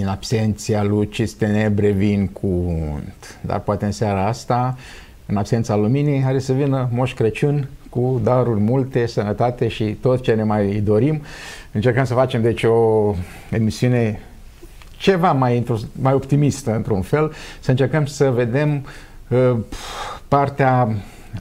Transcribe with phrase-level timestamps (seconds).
[0.00, 3.40] în absenția lucis tenebre vin cuvânt.
[3.40, 4.76] Dar poate în seara asta,
[5.26, 10.34] în absența luminii, are să vină Moș Crăciun cu daruri multe, sănătate și tot ce
[10.34, 11.22] ne mai dorim.
[11.72, 13.14] Încercăm să facem deci o
[13.50, 14.20] emisiune
[14.96, 18.86] ceva mai, mai optimistă într-un fel, să încercăm să vedem
[19.28, 19.56] uh,
[20.28, 20.88] partea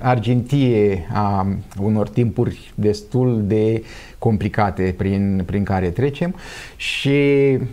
[0.02, 1.48] argintie a
[1.82, 3.84] unor timpuri destul de
[4.22, 6.36] complicate prin, prin care trecem
[6.76, 7.20] și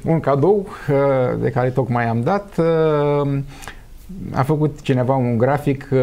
[0.05, 3.39] un cadou uh, de care tocmai am dat uh,
[4.31, 5.99] a făcut cineva un grafic uh,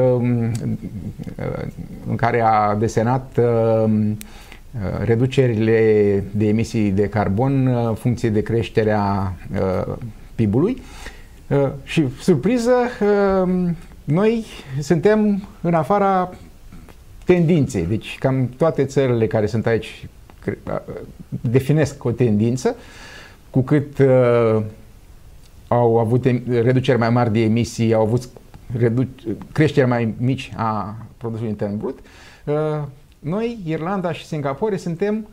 [2.07, 3.39] în care a desenat
[5.03, 9.33] reducerile de emisii de carbon în funcție de creșterea
[10.35, 10.81] PIB-ului
[11.83, 12.73] și surpriză
[14.03, 14.45] noi
[14.79, 16.29] suntem în afara
[17.23, 17.85] tendinței.
[17.85, 20.07] Deci cam toate țările care sunt aici
[21.41, 22.75] definesc o tendință,
[23.49, 24.61] cu cât uh,
[25.67, 28.29] au avut reduceri mai mari de emisii, au avut
[29.51, 31.99] creșteri mai mici a produsului intern brut,
[32.45, 32.55] uh,
[33.19, 35.27] noi, Irlanda și Singapore, suntem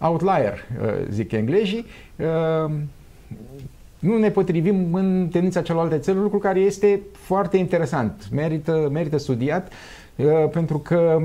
[0.00, 2.70] outlier, uh, zic englezii, uh,
[3.98, 9.72] nu ne potrivim în tendința celorlalte țări, lucru care este foarte interesant, merită, merită studiat,
[10.16, 11.22] uh, pentru că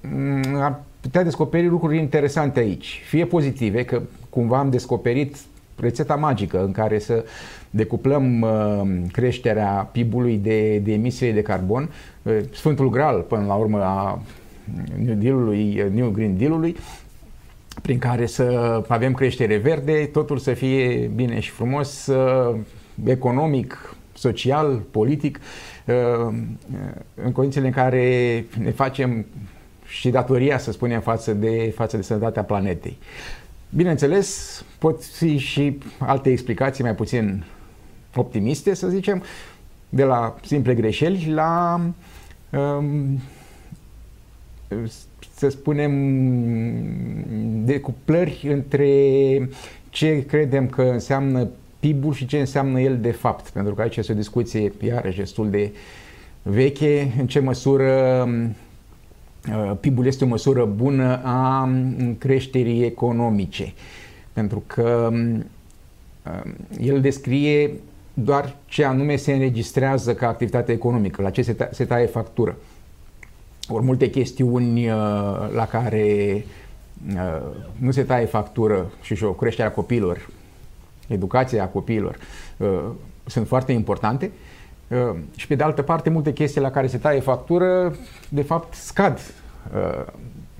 [0.00, 5.36] mm, a putea descoperi lucruri interesante aici, fie pozitive, că cumva am descoperit
[5.76, 7.24] rețeta magică în care să
[7.70, 11.90] decuplăm uh, creșterea PIB-ului de, de emisiile de carbon,
[12.22, 14.22] uh, Sfântul Graal până la urmă a
[15.04, 16.76] New Deal-ului, New Green Deal-ului,
[17.82, 22.10] prin care să avem creștere verde, totul să fie bine și frumos,
[23.04, 25.40] economic, social, politic,
[27.14, 29.26] în condițiile în care ne facem
[29.94, 32.98] și datoria, să spunem, față de, față de sănătatea planetei.
[33.70, 37.44] Bineînțeles, pot fi și alte explicații mai puțin
[38.14, 39.22] optimiste, să zicem,
[39.88, 41.80] de la simple greșeli la
[42.50, 43.20] um,
[45.34, 45.92] să spunem,
[47.64, 48.88] decuplări între
[49.90, 51.48] ce credem că înseamnă
[51.80, 53.48] PIB-ul și ce înseamnă el de fapt.
[53.48, 55.72] Pentru că aici este o discuție, iarăși, destul de
[56.42, 58.46] veche, în ce măsură uh,
[59.80, 61.68] PIB-ul este o măsură bună a
[62.18, 63.72] creșterii economice.
[64.32, 67.70] Pentru că uh, el descrie
[68.14, 72.56] doar ce anume se înregistrează ca activitate economică, la ce se, ta- se taie factură
[73.68, 74.96] ori multe chestiuni uh,
[75.54, 76.44] la care
[77.14, 77.42] uh,
[77.76, 80.28] nu se taie factură și și o creștere a copiilor,
[81.06, 82.16] educația copiilor,
[82.56, 82.80] uh,
[83.26, 84.30] sunt foarte importante.
[85.36, 87.96] Și pe de altă parte, multe chestii la care se taie factură,
[88.28, 89.20] de fapt, scad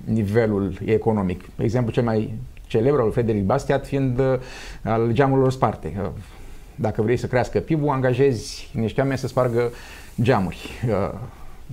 [0.03, 1.43] nivelul economic.
[1.57, 2.33] Exemplu cel mai
[2.67, 4.21] celebru al Frederic Bastiat fiind
[4.83, 6.11] al geamurilor sparte.
[6.75, 9.71] Dacă vrei să crească PIB-ul, angajezi niște oameni să spargă
[10.21, 10.69] geamuri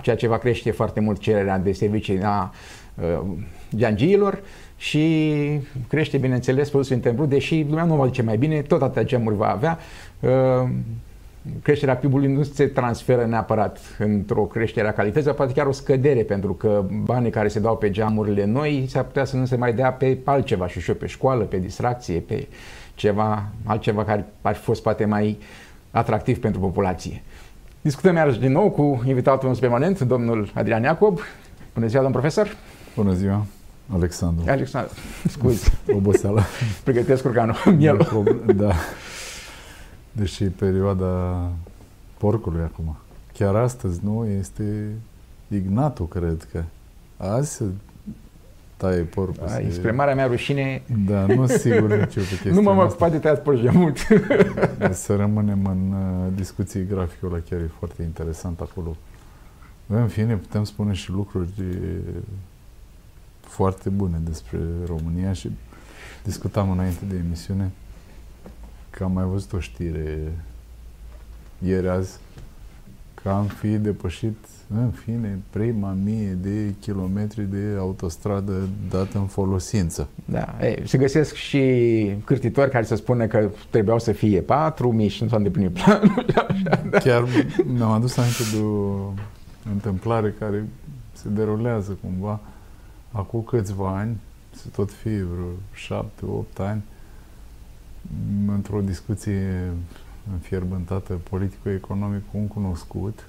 [0.00, 2.52] ceea ce va crește foarte mult cererea de servicii a
[2.94, 3.20] uh,
[3.76, 4.42] geangiilor
[4.76, 5.34] și
[5.88, 9.36] crește, bineînțeles, produsul intern brut, deși lumea nu o duce mai bine, tot atâtea gemuri
[9.36, 9.78] va avea.
[11.47, 15.72] Uh, creșterea PIB-ului nu se transferă neapărat într-o creștere a calității, dar poate chiar o
[15.72, 19.56] scădere, pentru că banii care se dau pe geamurile noi s-ar putea să nu se
[19.56, 22.48] mai dea pe altceva, și și pe școală, pe distracție, pe
[22.94, 25.38] ceva, altceva care ar fi fost poate mai
[25.91, 27.22] atractiv pentru populație.
[27.80, 31.20] Discutăm iarăși din nou cu invitatul nostru permanent, domnul Adrian Iacob.
[31.74, 32.56] Bună ziua, domn profesor!
[32.97, 33.47] Bună ziua,
[33.94, 34.44] Alexandru.
[34.50, 34.94] Alexandru,
[35.28, 35.72] scuze.
[35.92, 36.42] Oboseală.
[36.84, 38.42] Pregătesc curcanul, mielul.
[38.56, 38.72] Da.
[40.12, 41.48] Deși perioada
[42.18, 42.96] porcului acum.
[43.32, 44.26] Chiar astăzi, nu?
[44.26, 44.90] Este
[45.48, 46.62] ignatul, cred că.
[47.16, 47.64] Azi se
[48.76, 49.46] taie porcul.
[49.46, 49.70] Da, se...
[49.70, 50.82] Spre marea mea rușine.
[51.06, 53.96] Da, nu sigur nici eu pe chestia Nu m-am ocupat de tăiat porci de mult.
[54.92, 58.96] Să rămânem în uh, discuții grafice, ăla chiar e foarte interesant acolo.
[59.86, 61.50] În fine, putem spune și lucruri
[63.41, 65.50] foarte bune despre România și
[66.24, 67.70] discutam înainte de emisiune
[68.97, 70.33] că am mai văzut o știre
[71.59, 72.18] ieri azi
[73.22, 74.36] că am fi depășit,
[74.80, 80.09] în fine, prima mie de kilometri de autostradă dată în folosință.
[80.24, 81.60] Da, ei, se găsesc și
[82.24, 84.47] cârtitori care se spune că trebuiau să fie 4.000
[85.09, 86.24] și nu s-au îndeplinit planul.
[86.34, 86.98] Da.
[86.98, 87.24] Chiar
[87.65, 89.12] mi-am adus aminte de o
[89.72, 90.68] întâmplare care
[91.12, 92.41] se derulează cumva
[93.10, 94.16] acum câțiva ani,
[94.50, 96.83] să tot fie vreo șapte, opt ani,
[98.47, 99.72] într-o discuție
[100.33, 103.27] înfierbântată politico-economic cu un cunoscut.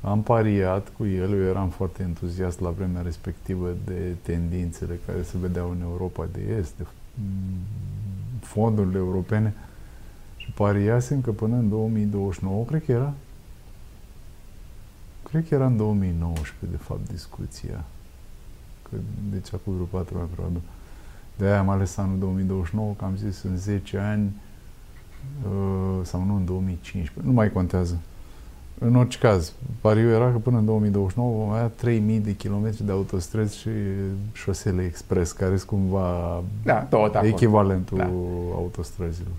[0.00, 5.38] Am pariat cu el, eu eram foarte entuziast la vremea respectivă de tendințele care se
[5.40, 6.86] vedeau în Europa de Est, de
[8.40, 9.54] fondurile europene
[10.36, 13.14] și pariasem că până în 2029, cred că era,
[15.22, 17.84] cred că era în 2019, de fapt, discuția.
[18.82, 18.96] Că,
[19.30, 20.60] deci acum vreo patru ani, probabil.
[21.38, 24.32] De aia am ales anul 2029, că am zis în 10 ani,
[25.44, 27.98] uh, sau nu în 2015, nu mai contează.
[28.78, 32.92] În orice caz, pariul era că până în 2029 vom avea 3000 de kilometri de
[32.92, 33.68] autostrăzi și
[34.32, 38.04] șosele expres, care sunt cumva da, tot echivalentul da.
[38.54, 39.36] autostrăzilor.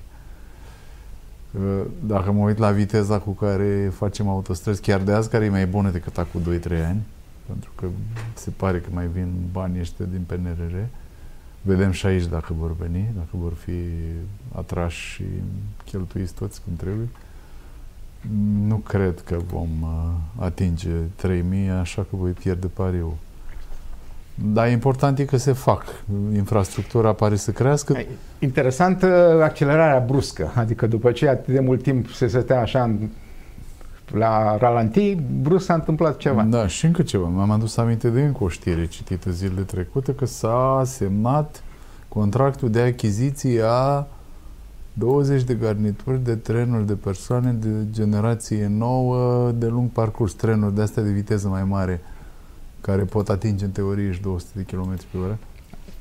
[1.51, 5.49] Uh, dacă mă uit la viteza cu care facem autostrăzi, chiar de azi, care e
[5.49, 6.45] mai bună decât acum 2-3
[6.85, 7.01] ani,
[7.45, 7.85] pentru că
[8.33, 10.75] se pare că mai vin banii ăștia din PNRR,
[11.61, 13.79] vedem și aici dacă vor veni, dacă vor fi
[14.55, 15.23] atrași și
[15.85, 17.07] cheltuiți toți cum trebuie.
[18.67, 23.13] Nu cred că vom uh, atinge 3000, așa că voi pierde pariul.
[24.35, 25.83] Dar important e că se fac.
[26.33, 28.03] Infrastructura pare să crească.
[28.39, 29.03] Interesant
[29.43, 30.51] accelerarea bruscă.
[30.55, 33.09] Adică după ce atât de mult timp se stătea așa în,
[34.13, 36.43] la ralanti, brusc s-a întâmplat ceva.
[36.43, 37.27] Da, și încă ceva.
[37.27, 41.63] M-am adus aminte de încă o știre citită zilele trecute că s-a semnat
[42.07, 44.07] contractul de achiziție a
[44.93, 50.81] 20 de garnituri de trenuri de persoane de generație nouă, de lung parcurs, trenuri de
[50.81, 52.01] astea de viteză mai mare,
[52.81, 55.37] care pot atinge în teorie și 200 de km pe oră.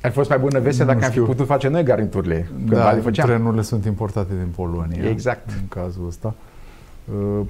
[0.03, 2.51] Ar fost mai bună veste dacă am fi putut face noi garniturile.
[2.69, 5.09] Da, trenurile sunt importate din Polonia.
[5.09, 5.51] Exact.
[5.51, 6.35] În cazul ăsta.
[6.37, 6.48] Uh,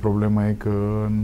[0.00, 0.70] problema e că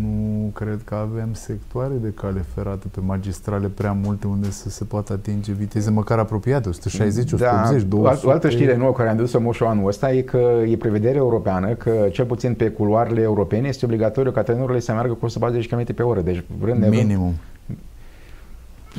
[0.02, 4.84] nu cred că avem sectoare de cale ferată pe magistrale prea multe unde să se
[4.84, 8.26] poată atinge viteze măcar apropiate, 160, da, 180, 200.
[8.26, 11.74] O altă știre nouă care am dus-o moșul anul ăsta e că e prevedere europeană
[11.74, 15.94] că cel puțin pe culoarele europene este obligatoriu ca trenurile să meargă cu 140 km
[15.94, 16.20] pe oră.
[16.20, 17.34] Deci vrând Minimum.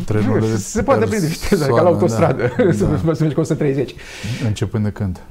[0.06, 3.12] Trenurile se poate prinde viteză, ca la autostradă, da, să da.
[3.20, 3.96] mergi cu 130.
[4.46, 5.22] Începând de când?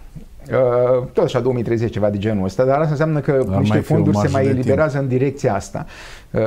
[0.50, 4.17] Uh, tot așa 2030 ceva de genul ăsta, dar asta înseamnă că Ar niște fonduri
[4.17, 5.87] se mai eliberează în direcția asta
[6.31, 6.43] uh,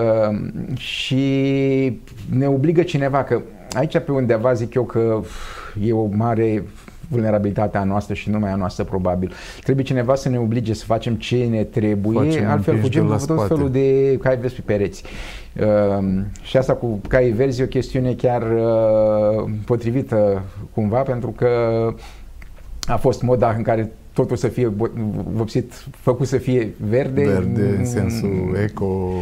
[0.78, 2.00] și
[2.30, 3.42] ne obligă cineva că
[3.74, 5.20] aici pe undeva zic eu că
[5.84, 6.64] e o mare
[7.08, 9.32] vulnerabilitatea noastră și numai a noastră probabil.
[9.64, 13.48] Trebuie cineva să ne oblige să facem ce ne trebuie, facem altfel fugim tot spate.
[13.48, 15.04] felul de cai verzi pe pereți.
[15.60, 16.08] Uh,
[16.42, 20.44] și asta cu cai verzi e o chestiune chiar uh, potrivită
[20.74, 21.50] cumva, pentru că
[22.88, 24.72] a fost moda în care totul să fie
[25.34, 27.24] vopsit, făcut să fie verde.
[27.24, 29.13] Verde în sensul eco,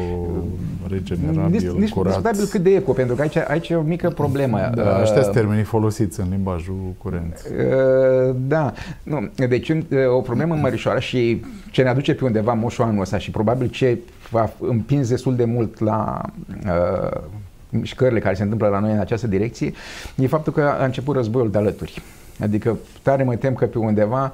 [0.87, 2.37] regenerabil, nici, curat.
[2.37, 4.69] Nici cât de eco, pentru că aici, aici e o mică problemă.
[4.75, 7.41] Da, ăștia sunt termenii folosiți în limbajul curent.
[7.51, 8.73] Uh, da,
[9.03, 9.77] nu, deci uh,
[10.15, 13.97] o problemă mărișoară și ce ne aduce pe undeva moșul anul ăsta și probabil ce
[14.29, 16.21] va împins destul de mult la
[16.65, 17.21] uh,
[17.69, 19.73] mișcările care se întâmplă la noi în această direcție,
[20.15, 22.01] e faptul că a început războiul de alături.
[22.39, 24.33] Adică tare mă tem că pe undeva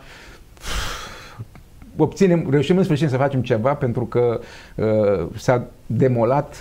[1.95, 4.39] obținem, reușim în sfârșit să facem ceva pentru că
[4.75, 6.56] uh, s-a demolat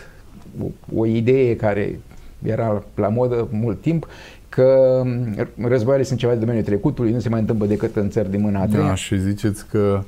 [0.63, 0.67] o,
[1.01, 2.01] o idee care
[2.43, 4.07] era la modă mult timp
[4.49, 5.03] că
[5.63, 8.61] războaiele sunt ceva de domeniul trecutului, nu se mai întâmplă decât în țări din mâna
[8.61, 8.87] a treia.
[8.87, 10.03] Da, și ziceți că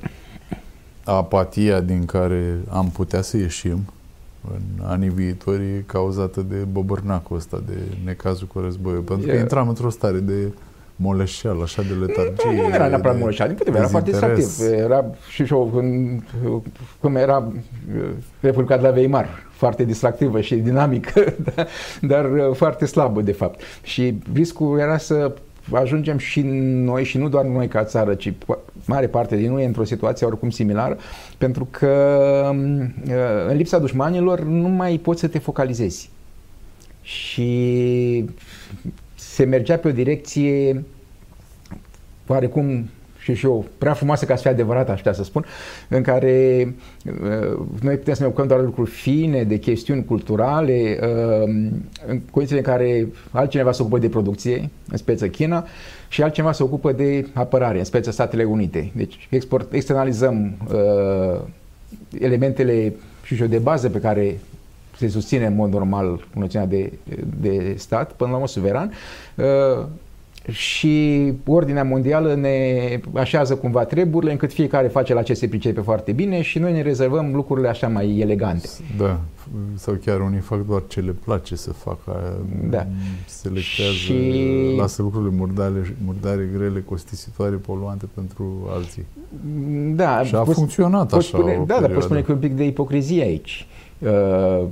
[1.03, 3.79] apatia din care am putea să ieșim
[4.53, 9.01] în anii viitori e cauzată de bobărnacul ăsta, de necazul cu războiul.
[9.01, 10.51] Pentru că intram într-o stare de
[11.03, 12.61] moleșeal, așa de letargie.
[12.61, 14.79] Nu, nu era neapărat moleșeal, din punct de vedere, era foarte distractiv.
[14.79, 16.23] Era și și când,
[16.99, 17.37] cum era
[17.95, 21.23] uh, Republica de la Weimar, foarte distractivă și dinamică,
[21.55, 21.67] dar,
[22.01, 23.61] dar uh, foarte slabă, de fapt.
[23.83, 25.31] Și riscul era să
[25.71, 28.33] ajungem și noi, și nu doar noi ca țară, ci
[28.85, 30.97] mare parte din noi într-o situație oricum similară,
[31.37, 31.89] pentru că
[32.51, 36.09] um, uh, în lipsa dușmanilor nu mai poți să te focalizezi.
[37.01, 38.25] Și
[39.15, 40.83] se mergea pe o direcție
[42.33, 42.89] oarecum
[43.23, 45.45] și și eu, prea frumoasă ca să fie adevărat, aș putea să spun,
[45.87, 46.67] în care
[47.05, 51.43] uh, noi putem să ne ocupăm doar de lucruri fine, de chestiuni culturale, uh,
[52.07, 55.65] în condițiile în care altcineva se ocupă de producție, în speță China,
[56.07, 58.91] și altcineva se ocupă de apărare, în speță Statele Unite.
[58.95, 61.39] Deci export, externalizăm uh,
[62.19, 64.39] elementele și de bază pe care
[64.97, 66.93] se susține în mod normal noțiunea de,
[67.41, 68.93] de stat, până la urmă suveran,
[69.35, 69.85] uh,
[70.51, 76.11] și ordinea mondială ne așează cumva treburile încât fiecare face la ce se pricepe foarte
[76.11, 78.67] bine și noi ne rezervăm lucrurile așa mai elegante.
[78.97, 79.19] Da,
[79.75, 82.37] sau chiar unii fac doar ce le place să facă,
[82.69, 82.87] da.
[83.25, 84.75] selectează, și...
[84.77, 89.05] lasă lucrurile murdare, murdare, grele, costisitoare, poluante pentru alții.
[89.95, 92.39] Da, și a poți, funcționat poți așa spune, Da, dar poți spune că e un
[92.39, 93.67] pic de ipocrizie aici.
[93.99, 94.67] Uh,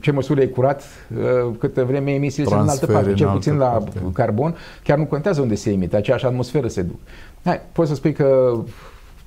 [0.00, 0.82] ce măsură e curat,
[1.16, 4.00] uh, câtă vreme emisiile sunt în altă Transfere parte, cel în puțin altă la parte.
[4.12, 6.98] carbon, chiar nu contează unde se emite, aceeași atmosferă se duc.
[7.44, 8.58] Hai, poți să spui că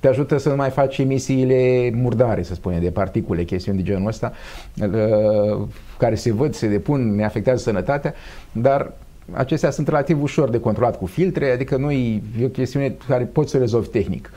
[0.00, 4.06] te ajută să nu mai faci emisiile murdare, să spunem, de particule, chestiuni de genul
[4.06, 4.32] ăsta,
[4.80, 5.66] uh,
[5.98, 8.14] care se văd, se depun, ne afectează sănătatea,
[8.52, 8.92] dar
[9.32, 13.24] acestea sunt relativ ușor de controlat cu filtre, adică nu e e o chestiune care
[13.24, 14.30] poți să o rezolvi tehnic.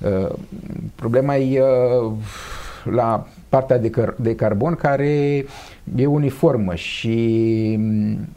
[0.00, 0.34] Uh,
[0.94, 2.12] Problema e uh,
[2.84, 5.44] la partea de, căr- de carbon care
[5.96, 7.14] e uniformă și
[7.78, 8.28] mm,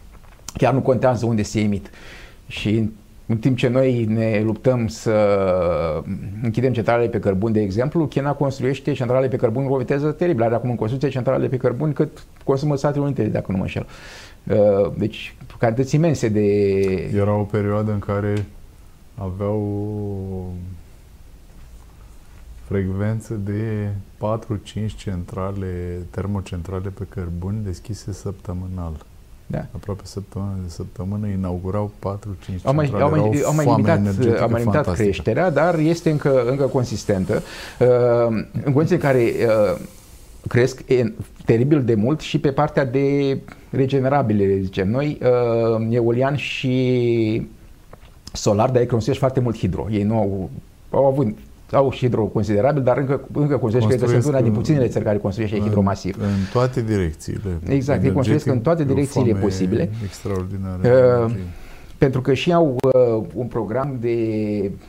[0.54, 1.90] chiar nu contează unde se emit.
[2.48, 2.90] Și în-
[3.26, 5.14] în timp ce noi ne luptăm să
[6.44, 10.46] închidem centralele pe cărbun, de exemplu, China construiește centrale pe cărbun cu o viteză teribilă.
[10.46, 13.86] Are acum în construcție centrale pe cărbun cât consumă Statele Unite, dacă nu mă înșel.
[14.44, 16.46] Uh, Deci, cantități imense de...
[17.16, 18.46] Era o perioadă în care
[19.16, 19.60] aveau
[20.34, 20.54] o
[22.70, 29.06] frecvență de 4-5 centrale, termocentrale pe cărbuni deschise săptămânal.
[29.48, 29.66] Da.
[29.76, 32.02] Aproape săptămână de săptămână inaugurau 4-5
[32.64, 33.04] Au mai, centrale.
[33.04, 35.10] au mai, Era o au mai foame limitat, energetică au mai limitat fantastică.
[35.10, 37.42] creșterea, dar este încă, încă consistentă.
[37.80, 37.88] Uh,
[38.64, 39.80] în condiții în care uh,
[40.48, 41.14] cresc e,
[41.46, 43.38] teribil de mult și pe partea de
[43.70, 47.48] regenerabile, zicem noi, uh, eolian și
[48.34, 49.88] solar, dar ei construiesc foarte mult hidro.
[49.92, 50.50] Ei nu au,
[50.90, 51.38] au avut
[51.72, 54.58] au și hidro considerabil, dar încă, încă construiesc, cred că sunt Construiesc una din în-
[54.58, 56.16] puținele țări care construiește hidro masiv.
[56.20, 57.58] În, în toate direcțiile.
[57.68, 59.90] Exact, ei construiesc în toate Energetic, e o direcțiile foame posibile.
[60.04, 61.26] Extraordinară.
[61.26, 61.36] Uh,
[61.98, 62.76] Pentru că și au
[63.18, 64.16] uh, un program de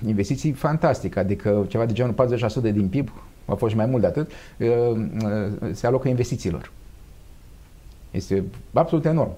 [0.07, 3.11] investiții fantastic, adică ceva de genul 40% din PIB,
[3.45, 6.71] a fost și mai mult de atât, uh, uh, se alocă investițiilor.
[8.11, 9.31] Este absolut enorm.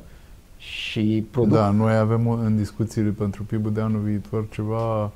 [0.57, 1.53] Și produc...
[1.53, 5.11] Da, noi avem o- în discuțiile pentru PIB-ul de anul viitor ceva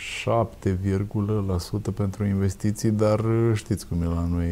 [0.00, 4.48] 7,1% pentru investiții, dar uh, știți cum e la noi.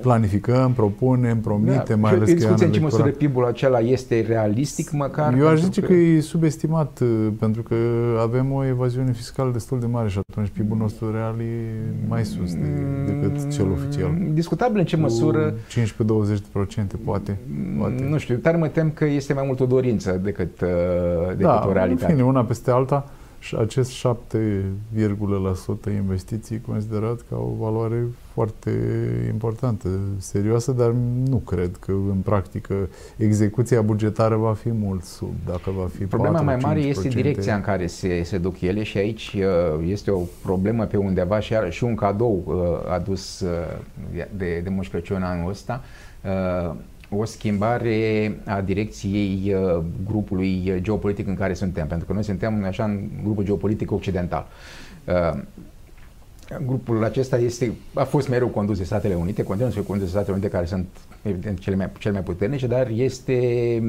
[0.00, 2.82] Planificăm, propunem, promitem, mai și ales e că e an discuție în ce electoral.
[2.82, 7.62] măsură PIB-ul acela este realistic, măcar Eu aș pentru zice că e subestimat, uh, pentru
[7.62, 7.74] că
[8.20, 11.74] avem o evaziune fiscală destul de mare și atunci PIB-ul nostru real e
[12.08, 12.68] mai sus de,
[13.06, 14.10] decât cel oficial.
[14.10, 17.38] Mm, Discutabil în ce Cu măsură 15-20%, poate.
[17.78, 18.04] poate.
[18.08, 20.68] Nu știu, dar mă tem că este mai mult o dorință decât, uh,
[21.28, 22.04] decât da, o realitate.
[22.12, 23.10] în fine, una peste alta
[23.42, 28.70] și acest 7,1% investiții considerat ca o valoare foarte
[29.32, 30.90] importantă, serioasă, dar
[31.28, 36.42] nu cred că în practică execuția bugetară va fi mult sub, dacă va fi Problema
[36.42, 36.84] 4, mai mare 5%.
[36.84, 40.96] este direcția în care se, se duc ele și aici uh, este o problemă pe
[40.96, 43.48] undeva și, iar, și un cadou uh, adus uh,
[44.36, 45.84] de, de Moș Crăciun anul ăsta,
[46.24, 46.74] uh,
[47.16, 52.84] o schimbare a direcției uh, grupului geopolitic în care suntem, pentru că noi suntem așa
[52.84, 54.46] în grupul geopolitic occidental.
[55.04, 55.42] Uh,
[56.66, 60.10] Grupul acesta este, a fost mereu condus de Statele Unite, continuă să fie condus de
[60.10, 60.86] Statele Unite, care sunt
[61.22, 63.82] evident cele mai, cele mai puternice, dar este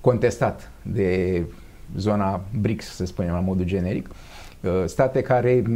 [0.00, 1.42] contestat de
[1.96, 4.08] zona BRICS, să spunem, la modul generic.
[4.60, 5.74] Uh, State care mm,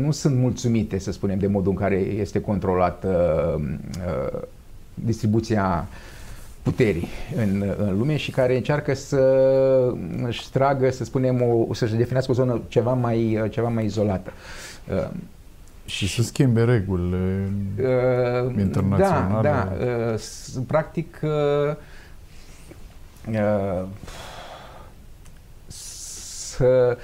[0.00, 3.10] nu sunt mulțumite, să spunem, de modul în care este controlată
[4.06, 4.40] uh,
[4.94, 5.86] distribuția
[6.62, 9.18] puterii în, în lume și care încearcă să
[10.26, 14.32] își tragă, să spunem, o, să-și definească o zonă ceva mai, ceva mai izolată.
[14.90, 15.08] Uh,
[15.84, 17.48] Și să schimbe regulile
[17.78, 19.48] Uh, internaționale.
[19.48, 19.86] Da, da.
[20.12, 21.74] Uh, s- practic, uh,
[23.30, 23.86] uh,
[25.66, 26.96] să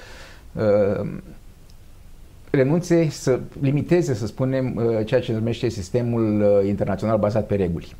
[0.51, 1.09] uh,
[2.51, 7.95] renunțe, să limiteze, să spunem, uh, ceea ce numește sistemul uh, internațional bazat pe reguli.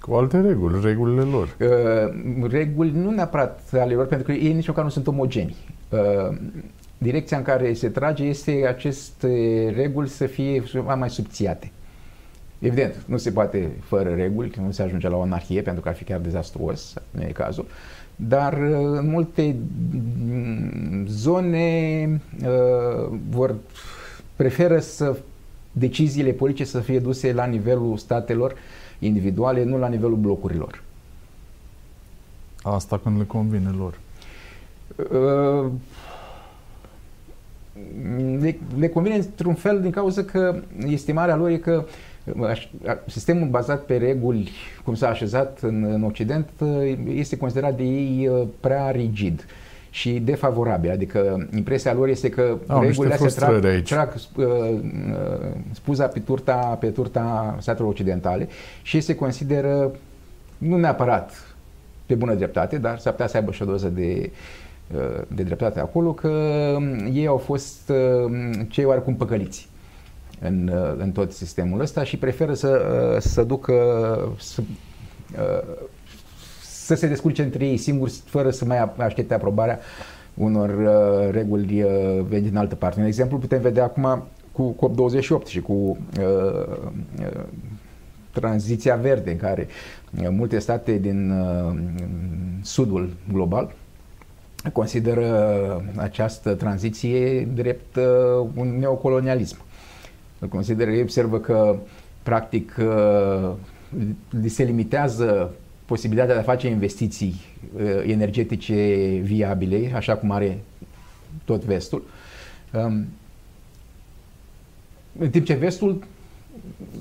[0.00, 1.56] Cu alte reguli, regulile lor.
[1.60, 5.56] Uh, reguli nu neapărat ale lor, pentru că ei nici măcar nu sunt omogeni.
[5.88, 6.36] Uh,
[6.98, 11.70] direcția în care se trage este aceste reguli să fie ceva mai subțiate.
[12.58, 15.88] Evident, nu se poate fără reguli, că nu se ajunge la o anarhie, pentru că
[15.88, 17.66] ar fi chiar dezastruos, nu e cazul.
[18.16, 19.56] Dar uh, în multe
[20.26, 23.54] mm, zone uh, vor
[24.36, 25.16] preferă să
[25.72, 28.54] deciziile politice să fie duse la nivelul statelor
[28.98, 30.82] individuale, nu la nivelul blocurilor.
[32.62, 33.98] Asta când le convine lor.
[34.96, 35.70] Uh,
[38.40, 42.13] le, le convine într-un fel din cauza că estimarea lor e că uh, aș- a-
[43.06, 44.50] sistemul bazat pe reguli,
[44.84, 49.46] cum s-a așezat în, în Occident, uh, este considerat de ei uh, prea rigid
[49.94, 50.90] și defavorabil.
[50.90, 53.88] Adică impresia lor este că Au niște regulile astea trag, frustrări aici.
[53.88, 58.48] trag uh, uh, spuza pe turta, pe turta statelor occidentale
[58.82, 59.90] și se consideră
[60.58, 61.54] nu neapărat
[62.06, 64.30] pe bună dreptate, dar s-ar putea să aibă și o doză de,
[64.94, 66.28] uh, de dreptate acolo, că
[66.76, 68.32] um, ei au fost uh,
[68.68, 69.68] cei oarecum păcăliți.
[70.46, 72.80] În, în tot sistemul ăsta și preferă să,
[73.20, 73.74] să ducă
[74.38, 74.62] să,
[76.62, 79.78] să se descurce între ei singuri fără să mai aștepte aprobarea
[80.34, 81.90] unor uh, reguli uh,
[82.28, 83.00] venite din altă parte.
[83.00, 84.22] Un exemplu putem vedea acum
[84.52, 85.96] cu COP28 și cu uh,
[87.18, 87.44] uh,
[88.32, 89.66] tranziția verde, în care
[90.22, 91.74] uh, multe state din uh,
[92.62, 93.72] sudul global
[94.72, 99.56] consideră această tranziție drept uh, un neocolonialism.
[100.44, 101.76] Îl consideră, ei observă că
[102.22, 103.50] practic uh,
[104.46, 107.34] se limitează posibilitatea de a face investiții
[107.76, 108.74] uh, energetice
[109.22, 110.58] viabile, așa cum are
[111.44, 112.02] tot vestul,
[112.72, 113.06] um,
[115.18, 116.04] în timp ce vestul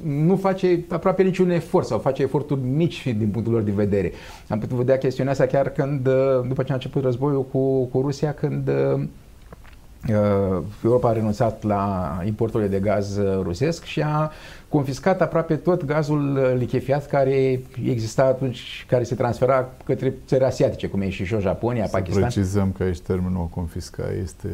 [0.06, 4.12] nu face aproape niciun efort sau face eforturi mici din punctul lor de vedere.
[4.48, 6.14] Am putut vedea chestiunea asta chiar când, uh,
[6.48, 9.04] după ce a început războiul cu, cu Rusia, când uh, Uh,
[10.84, 14.32] Europa a renunțat la importurile de gaz uh, rusesc și a
[14.70, 20.88] confiscat aproape tot gazul uh, lichefiat care exista atunci, care se transfera către țări asiatice,
[20.88, 22.22] cum e și și Japonia, Să Pakistan.
[22.22, 24.50] precizăm că aici termenul confisca este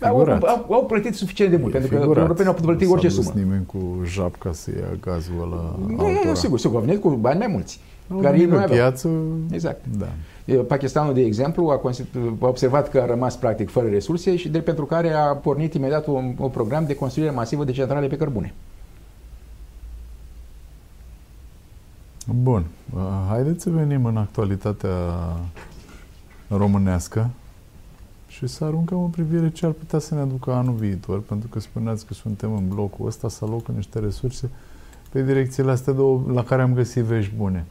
[0.00, 2.14] au, au, au, plătit suficient de mult, e pentru figurat.
[2.14, 3.30] că europenii au putut plăti orice sumă.
[3.34, 5.76] Nu nimeni cu japca să ia gazul ăla
[6.24, 7.80] Nu, sigur, sigur, au venit cu bani mai mulți.
[8.20, 9.08] Care ei nu piață,
[9.50, 9.84] Exact.
[9.98, 10.08] Da.
[10.66, 11.80] Pakistanul, de exemplu, a,
[12.40, 16.06] a observat că a rămas practic fără resurse și de pentru care a pornit imediat
[16.06, 18.54] un, un program de construire masivă de centrale pe cărbune.
[22.26, 22.64] Bun.
[23.28, 24.90] Haideți să venim în actualitatea
[26.48, 27.30] românească
[28.28, 31.60] și să aruncăm o privire ce ar putea să ne aducă anul viitor, pentru că
[31.60, 34.50] spuneați că suntem în blocul ăsta, să alocă niște resurse
[35.10, 37.66] pe direcțiile astea două la care am găsit vești bune.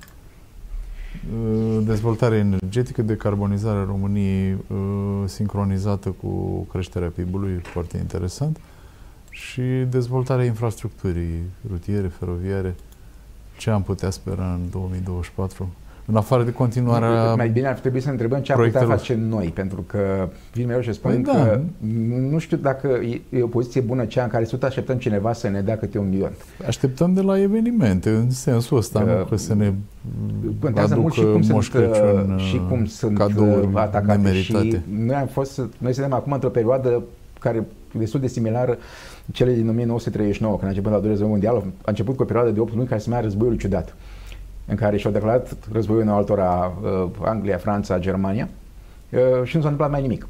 [1.30, 8.60] Uh, dezvoltare energetică, decarbonizarea României uh, sincronizată cu creșterea PIB-ului, foarte interesant,
[9.30, 12.76] și dezvoltarea infrastructurii rutiere, feroviare.
[13.58, 15.74] Ce am putea spera în 2024?
[16.06, 19.20] În afară de continuarea Mai bine ar trebui să ne întrebăm ce am putea face
[19.30, 21.62] noi, pentru că vin mereu și spun păi că da.
[22.30, 25.62] nu știu dacă e o poziție bună cea în care tot așteptăm cineva să ne
[25.62, 26.32] dea câte un milion.
[26.68, 29.74] Așteptăm de la evenimente, în sensul ăsta, uh, nu că să ne
[30.60, 34.16] Contează mult și cum sunt, Crăciun, și cum sunt cadouri atacate.
[34.18, 34.70] Nemeritate.
[34.70, 37.04] Și noi am fost, noi suntem acum într-o perioadă
[37.40, 38.78] care destul de similară
[39.32, 42.52] cele din 1939, când a început la doilea război mondial, a început cu o perioadă
[42.52, 43.96] de 8 luni care se numea războiul ciudat
[44.66, 48.50] în care și-au declarat războiul în altora uh, Anglia, Franța, Germania
[49.10, 50.28] uh, și nu s-a întâmplat mai nimic.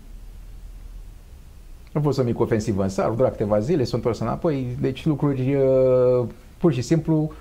[1.93, 5.55] A fost o mică ofensivă în sar, doar câteva zile, s-au întors înapoi, deci lucruri
[5.55, 7.31] uh, pur și simplu,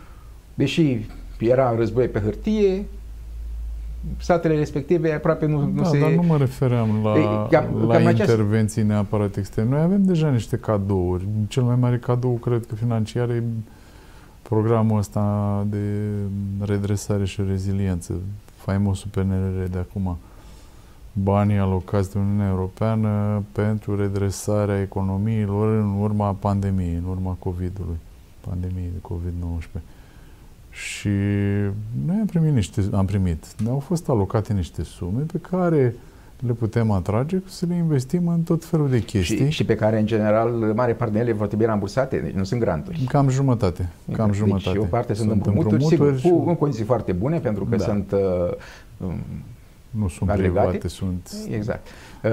[0.54, 1.06] deși
[1.38, 2.84] era război pe hârtie,
[4.18, 5.98] statele respective aproape nu, nu da, se...
[5.98, 8.88] dar nu mă refeream la, e, cam, la cam intervenții aceast...
[8.88, 9.70] neapărat externe.
[9.70, 11.26] Noi avem deja niște cadouri.
[11.48, 13.42] Cel mai mare cadou, cred că financiar, e
[14.50, 16.08] programul ăsta de
[16.60, 18.14] redresare și reziliență,
[18.56, 20.16] faimosul PNRR de acum,
[21.12, 27.96] banii alocați de Uniunea Europeană pentru redresarea economiilor în urma pandemiei, în urma COVID-ului,
[28.40, 29.80] pandemiei de COVID-19.
[30.70, 31.08] Și
[32.06, 35.94] noi am primit niște, am primit, ne-au fost alocate niște sume pe care
[36.46, 39.44] le putem atrage să le investim în tot felul de chestii.
[39.44, 42.44] Și, și pe care, în general, mare parte din ele vor trebui rambursate, deci nu
[42.44, 43.04] sunt granturi.
[43.08, 43.88] Cam jumătate.
[44.12, 44.78] Cam deci, jumătate.
[44.78, 47.84] o parte sunt, sunt împrumuturi, împrumuturi sigur, cu, în condiții foarte bune, pentru că da.
[47.84, 48.20] sunt uh,
[48.96, 49.14] um,
[49.90, 50.68] nu sunt agregate.
[50.68, 51.30] private, sunt...
[51.50, 51.86] Exact.
[52.24, 52.30] Uh,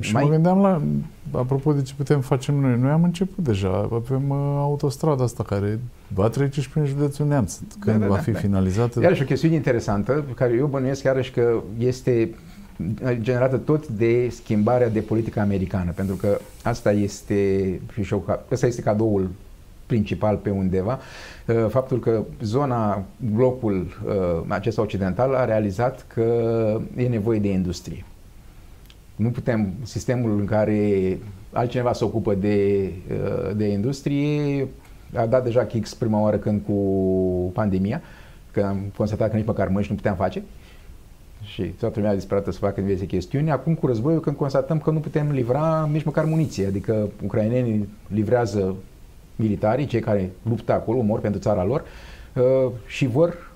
[0.00, 0.24] și mai...
[0.24, 0.82] mă gândeam la,
[1.30, 5.78] apropo de ce putem face noi, noi am început deja, avem uh, autostrada asta care
[6.14, 9.00] va trece și prin județul Neamț, când da, da, va fi da, finalizată.
[9.00, 12.30] Iarăși o chestiune interesantă, pe care eu bănuiesc iarăși că este
[13.20, 18.14] generată tot de schimbarea de politică americană, pentru că asta este, și
[18.50, 19.30] asta este cadoul
[19.86, 20.98] principal pe undeva,
[21.46, 26.24] uh, faptul că zona, blocul uh, acesta occidental a realizat că
[26.96, 28.04] e nevoie de industrie.
[29.16, 31.18] Nu putem, sistemul în care
[31.52, 34.68] altcineva se ocupă de, uh, de industrie
[35.14, 36.72] a dat deja kicks prima oară când cu
[37.54, 38.02] pandemia,
[38.50, 40.42] că am constatat că nici măcar măști nu puteam face
[41.42, 43.50] și toată lumea disperată să facă diverse chestiuni.
[43.50, 48.74] Acum cu războiul, când constatăm că nu putem livra nici măcar muniție, adică ucrainenii livrează
[49.36, 51.84] militarii, cei care luptă acolo, mor pentru țara lor
[52.34, 53.50] uh, și vor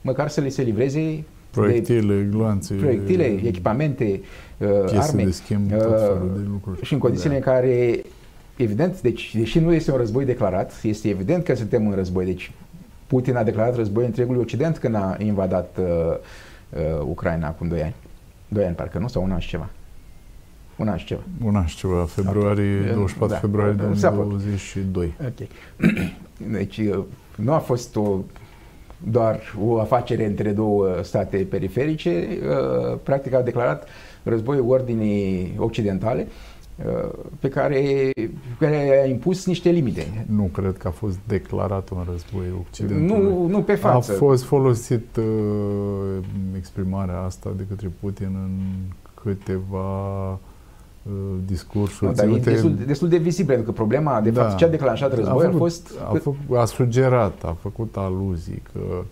[0.00, 4.20] măcar să le se livreze proiectile, gloanțe, proiectile, echipamente,
[4.58, 6.84] uh, arme de schimb, tot uh, felul de lucruri.
[6.84, 7.36] Și în condițiile da.
[7.36, 8.02] în care,
[8.56, 12.24] evident, deci, deși nu este un război declarat, este evident că suntem în război.
[12.24, 12.52] Deci
[13.06, 16.16] Putin a declarat război întregului Occident când a invadat uh,
[16.76, 17.94] uh, Ucraina acum 2 ani.
[18.48, 19.68] 2 ani, parcă nu, sau un an și ceva.
[20.76, 21.20] Un an și ceva.
[21.44, 25.14] Un an și ceva, februarie, 24 da, februarie 2022.
[25.26, 25.48] Ok.
[26.58, 26.80] Deci
[27.36, 28.18] nu a fost o
[29.04, 32.26] doar o afacere între două state periferice,
[33.02, 33.88] practic a declarat
[34.22, 36.26] războiul ordinii occidentale
[37.38, 38.10] pe care,
[38.58, 40.26] care a impus niște limite.
[40.26, 43.22] Nu cred că a fost declarat un război occidental.
[43.22, 44.12] Nu, nu pe față.
[44.12, 45.24] A fost folosit uh,
[46.56, 48.50] exprimarea asta de către Putin în
[49.22, 50.38] câteva uh,
[51.46, 52.10] discursuri.
[52.10, 54.42] Nu, dar e destul, destul de vizibil, pentru că problema, de da.
[54.42, 55.90] fapt, ce a declanșat războiul a, făcut, a fost...
[56.04, 59.04] A, făcut, a sugerat, a făcut aluzii că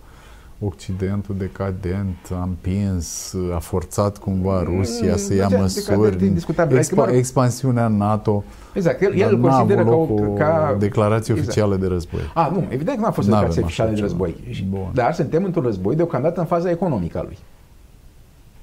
[0.63, 6.33] Occidentul decadent a împins, a forțat cumva Rusia să ia măsuri.
[6.69, 8.43] Expa, expansiunea NATO.
[8.73, 10.05] Exact, el, el consideră ca, o,
[10.37, 11.49] ca declarație exact.
[11.49, 12.21] oficială de război.
[12.33, 14.35] A, nu, evident că nu a fost o declarație oficială de război.
[14.69, 14.91] Bun.
[14.93, 17.37] Dar suntem într-un război deocamdată în faza economică a lui.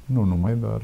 [0.04, 0.80] Nu numai, dar...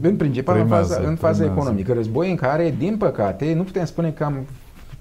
[0.00, 1.92] În principal primează, în faza, în faza economică.
[1.92, 4.46] Război în care, din păcate, nu putem spune că am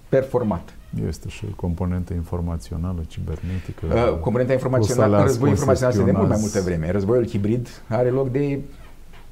[0.10, 0.77] performat.
[1.08, 3.86] Este și componentă informațională, cibernetică.
[3.86, 6.92] Uh, componenta informațională, războiul informațional este de mult mai multă vreme.
[6.92, 8.60] Războiul hibrid are loc de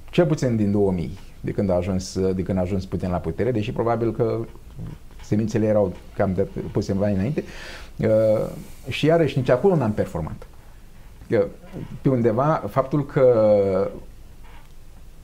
[0.09, 3.51] cel puțin din 2000, de când a ajuns, de când a ajuns Putin la putere,
[3.51, 4.39] deși probabil că
[5.23, 7.43] semințele erau cam de puse mai înainte.
[7.97, 8.07] Uh,
[8.89, 10.47] și iarăși nici acolo n-am performat.
[11.31, 11.45] Uh,
[12.01, 13.25] pe undeva, faptul că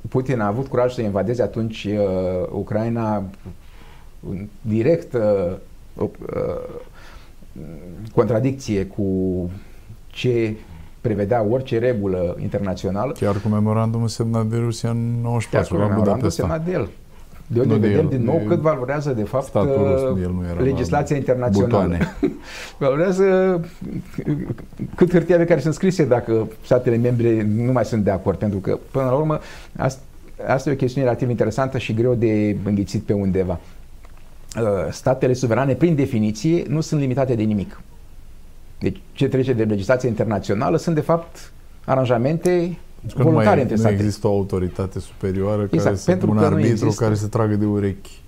[0.10, 3.24] Putin a avut curaj să invadeze atunci uh, Ucraina
[4.62, 5.58] direct uh,
[5.98, 6.40] o uh,
[8.14, 9.50] contradicție cu
[10.08, 10.56] ce
[11.02, 13.12] prevedea orice regulă internațională.
[13.12, 16.90] Chiar cu memorandumul semnat de Rusia în 94 Chiar cu memorandumul semnat de el.
[17.48, 21.16] De unde vedem din nou de cât valorează de fapt rus, el nu era legislația
[21.16, 21.98] internațională.
[22.80, 23.60] valorează
[24.96, 28.38] cât hârtia pe care sunt scrise dacă statele membre nu mai sunt de acord.
[28.38, 29.40] Pentru că, până la urmă,
[29.78, 30.02] asta,
[30.48, 33.60] asta e o chestiune relativ interesantă și greu de înghițit pe undeva.
[34.60, 37.82] Uh, statele suverane, prin definiție, nu sunt limitate de nimic.
[38.80, 41.52] Deci ce trece de legislație internațională sunt de fapt
[41.86, 43.94] aranjamente deci voluntare nu mai, între state.
[43.94, 48.20] Nu există o autoritate superioară exact, care să, un arbitru care să tragă de urechi.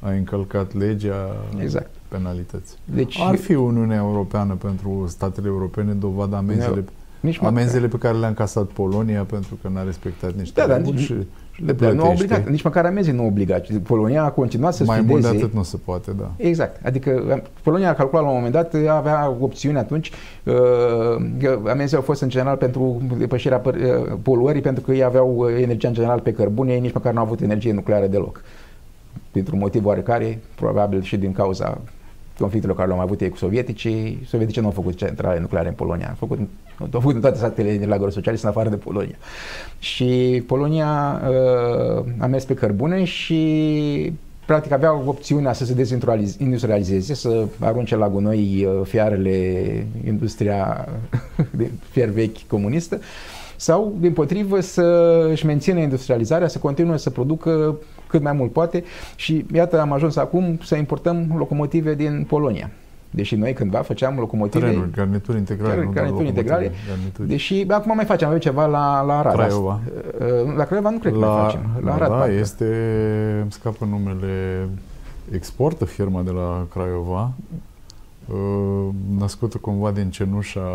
[0.00, 1.90] A încălcat legea, exact.
[2.08, 2.74] penalități.
[2.84, 6.84] Deci, Ar fi Uniunea Europeană pentru statele europene dovada amenzile,
[7.20, 11.14] nici amenzile pe care le-a încasat Polonia pentru că n-a respectat niște da, reguli și
[11.64, 12.02] le plătește.
[12.02, 13.66] Nu obligat, nici măcar amenzii nu obligat.
[13.82, 15.12] Polonia a continuat să Mai studeze.
[15.12, 16.30] mult de atât nu se poate, da.
[16.36, 16.86] Exact.
[16.86, 20.10] Adică Polonia a calculat la un moment dat, avea opțiuni atunci,
[20.44, 20.54] uh,
[21.40, 23.72] că amenzii au fost în general pentru depășirea uh,
[24.22, 27.18] poluării, pentru că ei aveau uh, energia în general pe cărbune, ei nici măcar nu
[27.18, 28.42] au avut energie nucleară deloc.
[29.32, 31.80] Dintr-un motiv oarecare, probabil și din cauza
[32.38, 34.22] conflictele care le-au avut ei cu sovieticii.
[34.26, 36.08] Sovieticii nu au făcut centrale nucleare în Polonia.
[36.08, 36.38] Au făcut,
[36.80, 39.16] au făcut în toate statele din lagărul socialist, în afară de Polonia.
[39.78, 44.12] Și Polonia uh, a mers pe cărbune și
[44.46, 50.88] practic avea opțiunea să se dezindustrializeze, să arunce la gunoi uh, fiarele, industria
[51.58, 53.00] de fier vechi comunistă,
[53.56, 54.82] sau, din potrivă, să
[55.30, 58.84] își mențină industrializarea, să continue să producă cât mai mult poate
[59.16, 62.70] și iată am ajuns acum să importăm locomotive din Polonia.
[63.16, 64.66] Deși noi cândva făceam locomotive...
[64.66, 65.74] Trenuri, garnituri integrale.
[65.74, 66.72] Gar, garnituri integrale.
[66.88, 67.28] Garnituri.
[67.28, 69.34] Deși acum mai facem, avem ceva la, la Arad.
[69.34, 69.80] Craiova.
[70.56, 71.80] La Craiova nu cred la, că mai facem.
[71.84, 72.32] La Arad, da, parcă.
[72.32, 72.66] este,
[73.42, 74.68] îmi scapă numele,
[75.30, 77.32] exportă firma de la Craiova,
[79.18, 80.68] născută cumva din cenușa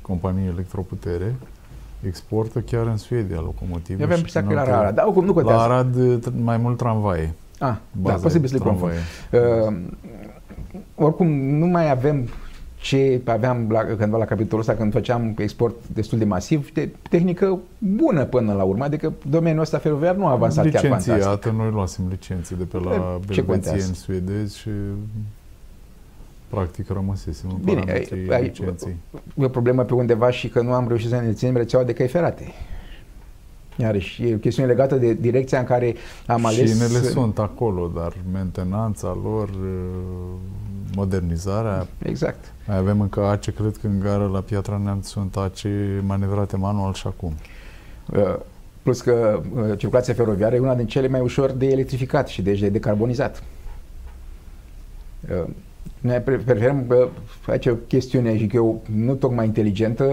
[0.00, 1.34] companiei Electroputere
[2.06, 3.98] exportă chiar în Suedia locomotive.
[3.98, 5.58] Eu avem impresia că la Arad, dar nu contează.
[5.58, 5.96] La Arad
[6.42, 7.34] mai mult tramvaie.
[7.58, 8.92] Ah, da, posibil să le confund.
[8.92, 9.74] Uh,
[10.94, 12.28] oricum, nu mai avem
[12.80, 17.58] ce aveam la, cândva la capitolul ăsta când făceam export destul de masiv, de tehnică
[17.78, 21.52] bună până la urmă, adică domeniul ăsta feroviar nu a avansat chiar fantastic.
[21.52, 24.70] noi luasem licenții de pe la belvețieni suedezi și
[26.48, 28.52] Practic rămăsesem în Bine, ai, ai,
[29.34, 31.92] e o problemă pe undeva și că nu am reușit să ne ținem rețeaua de
[31.92, 32.52] căi ferate.
[33.76, 35.94] Iarăși, e o chestiune legată de direcția în care
[36.26, 36.70] am ales...
[36.70, 39.50] Și unele sunt acolo, dar mentenanța lor,
[40.94, 41.86] modernizarea...
[42.02, 42.52] Exact.
[42.66, 46.92] Mai avem încă ACE, cred că în gara la Piatra Neamț sunt ACE manevrate manual
[46.92, 47.34] și acum.
[48.16, 48.36] Uh,
[48.82, 52.60] plus că uh, circulația feroviară e una din cele mai ușor de electrificat și deci
[52.60, 53.42] de decarbonizat.
[55.30, 55.44] Uh,
[56.00, 56.86] noi preferăm,
[57.40, 60.04] face o chestiune, zic eu, nu tocmai inteligentă,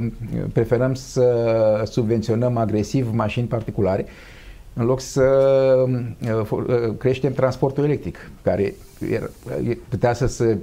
[0.00, 0.06] uh,
[0.52, 4.06] preferăm să subvenționăm agresiv mașini particulare
[4.78, 5.22] în loc să
[6.22, 8.74] uh, uh, creștem transportul electric, care
[9.88, 10.58] putea să se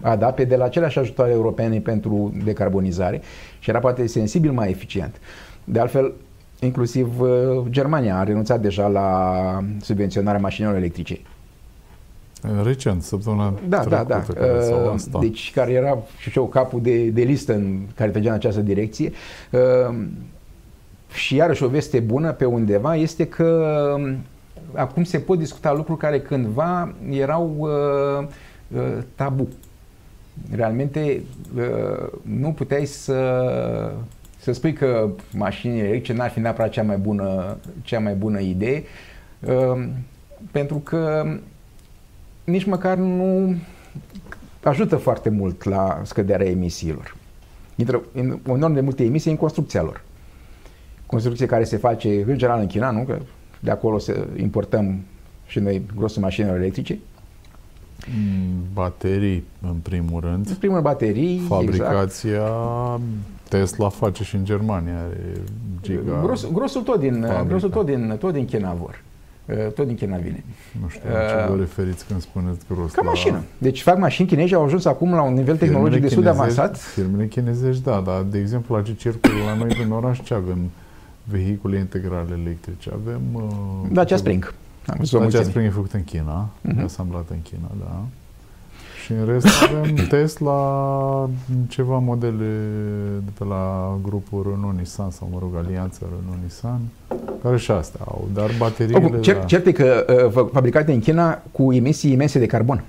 [0.00, 3.22] adapte de la aceleași ajutoare europene pentru decarbonizare
[3.58, 5.20] și era poate sensibil mai eficient.
[5.64, 6.12] De altfel,
[6.60, 7.28] inclusiv uh,
[7.68, 9.38] Germania a renunțat deja la
[9.80, 11.20] subvenționarea mașinilor electrice.
[12.62, 14.46] Recent, săptămâna Da, da, trecută, da.
[14.46, 15.18] Care, sau Uh, asta.
[15.18, 19.12] Deci care era, și eu, capul de, de listă în care trăgea în această direcție.
[19.50, 19.96] Uh,
[21.14, 23.44] Și iarăși o veste bună pe undeva este că
[23.96, 24.16] um,
[24.72, 28.26] acum se pot discuta lucruri care cândva erau uh,
[28.76, 29.48] uh, tabu.
[30.50, 31.22] Realmente
[31.56, 33.92] uh, nu puteai să,
[34.38, 38.82] să spui că mașinile electrice n-ar fi neapărat cea mai bună, cea mai bună idee,
[39.40, 39.86] uh,
[40.50, 41.24] pentru că
[42.44, 43.54] nici măcar nu
[44.62, 47.16] ajută foarte mult la scăderea emisiilor.
[47.76, 50.02] Intră în enorm de multe emisii în construcția lor.
[51.14, 53.02] Construcție care se face în general în China, nu?
[53.02, 53.18] Că
[53.60, 55.00] de acolo să importăm
[55.46, 56.98] și noi grosul mașinilor electrice.
[58.16, 60.46] Mm, Baterii, în primul rând.
[60.48, 61.48] În primul rând, baterii, exact.
[61.48, 62.42] Fabricația
[63.48, 64.98] Tesla face și în Germania.
[64.98, 65.32] Are
[65.82, 67.44] giga, Gros, grosul tot din, fabrica.
[67.48, 69.02] grosul tot din, tot din China vor.
[69.48, 70.44] Uh, Tot din China vine.
[70.82, 72.92] Nu știu la ce Uh, vă referiți când spuneți gros.
[72.92, 73.42] Ca la mașină.
[73.58, 76.58] Deci fac mașini chinezi, au ajuns acum la un nivel tehnologic firmele destul de chinezești-
[76.60, 76.78] avansat.
[76.78, 80.58] Firmele chinezești, da, dar de exemplu la ce circulă la noi în oraș, ce avem?
[81.24, 83.20] Vehicule integrale electrice, avem...
[83.32, 83.42] Uh,
[83.92, 84.54] Dacia ceva- Spring.
[84.86, 85.50] Am văzut o Dacia mulțime.
[85.50, 86.80] Spring e făcut în China, Mhm.
[86.80, 86.84] uh-huh.
[86.84, 88.00] asamblat în China, da.
[89.04, 91.30] Și în rest avem Tesla,
[91.68, 92.46] ceva modele
[93.24, 96.80] de pe la grupul Renault-Nissan sau, mă rog, alianța Renault-Nissan,
[97.42, 98.98] care și astea au, dar bateriile...
[99.04, 99.44] Oricum, cert, da.
[99.44, 102.84] cert e că uh, fă- fabricate în China cu emisii imense de carbon.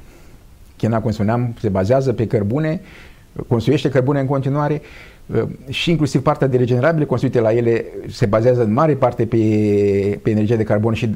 [0.78, 2.82] China, cum spuneam, se bazează pe cărbune,
[3.48, 5.15] construiește cărbune în continuare uh,
[5.70, 9.38] și inclusiv partea de regenerabile construite la ele se bazează în mare parte pe,
[10.22, 11.16] pe energie de carbon și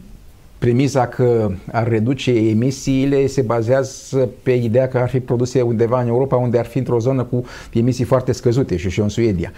[0.58, 6.08] premisa că ar reduce emisiile se bazează pe ideea că ar fi produse undeva în
[6.08, 9.52] Europa unde ar fi într-o zonă cu emisii foarte scăzute și și în Suedia.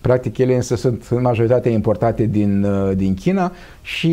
[0.00, 4.08] Practic ele însă sunt în majoritate importate din, uh, din China și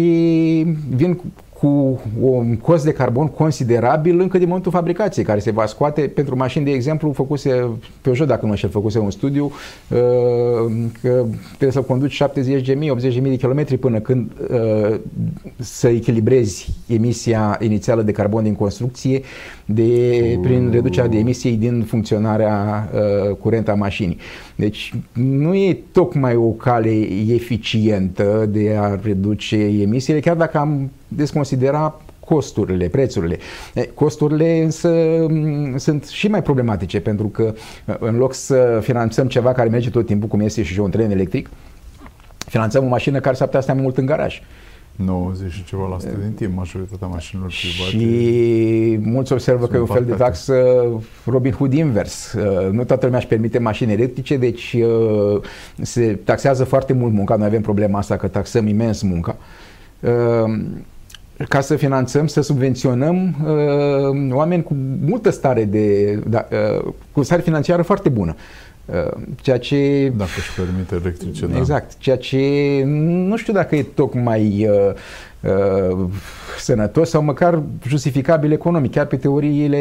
[0.90, 1.20] vin
[1.60, 6.02] cu- cu un cost de carbon considerabil încă din momentul fabricației, care se va scoate
[6.02, 7.70] pentru mașini, de exemplu, făcuse
[8.02, 10.00] Peugeot, dacă nu mă știu, făcuse un studiu uh,
[11.02, 12.30] că trebuie să conduci 70.000,
[12.74, 15.00] 80.000 de kilometri până când uh,
[15.58, 19.22] să echilibrezi emisia inițială de carbon din construcție
[19.66, 24.18] de, prin reducerea de emisii din funcționarea uh, curentă a mașinii.
[24.56, 26.90] Deci nu e tocmai o cale
[27.34, 33.38] eficientă de a reduce emisiile, chiar dacă am desconsidera costurile, prețurile.
[33.74, 34.90] E, Costurile însă
[35.30, 37.54] m, sunt și mai problematice pentru că
[37.86, 41.12] uh, în loc să finanțăm ceva care merge tot timpul, cum este și un tren
[41.12, 41.50] electric,
[42.38, 44.42] finanțăm o mașină care s-ar putea să stea mai mult în garaj.
[44.96, 47.98] 90 și ceva la sută din timp, majoritatea mașinilor private.
[47.98, 50.24] Și mulți observă că e un fel de parcate.
[50.24, 50.56] taxă
[51.26, 52.34] Robin Hood invers.
[52.34, 55.42] Uh, Nu toată lumea își permite mașini electrice, deci uh,
[55.82, 57.36] se taxează foarte mult munca.
[57.36, 59.38] Noi avem problema asta că taxăm imens munca.
[60.00, 60.60] Uh,
[61.48, 67.42] Ca să finanțăm, să subvenționăm uh, oameni cu multă stare de, da, uh, cu stare
[67.42, 68.36] financiară foarte bună.
[68.86, 71.58] Uh, Ceea ce Dacă își permite electrice, da.
[71.58, 74.94] Exact, ceea ce nu știu dacă e tocmai uh,
[75.92, 76.08] uh,
[76.58, 79.78] sănătos sau măcar justificabil economic, chiar pe teoriile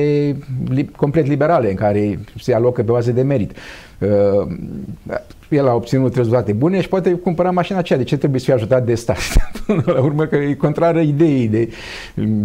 [0.68, 3.52] li- complet liberale în care se alocă pe bază de merit.
[3.98, 4.46] Uh,
[5.48, 7.98] el a obținut rezultate bune și poate cumpăra mașina aceea.
[7.98, 9.18] De ce trebuie să fie ajutat de stat?
[9.66, 11.68] Până la urmă că e contrară ideii de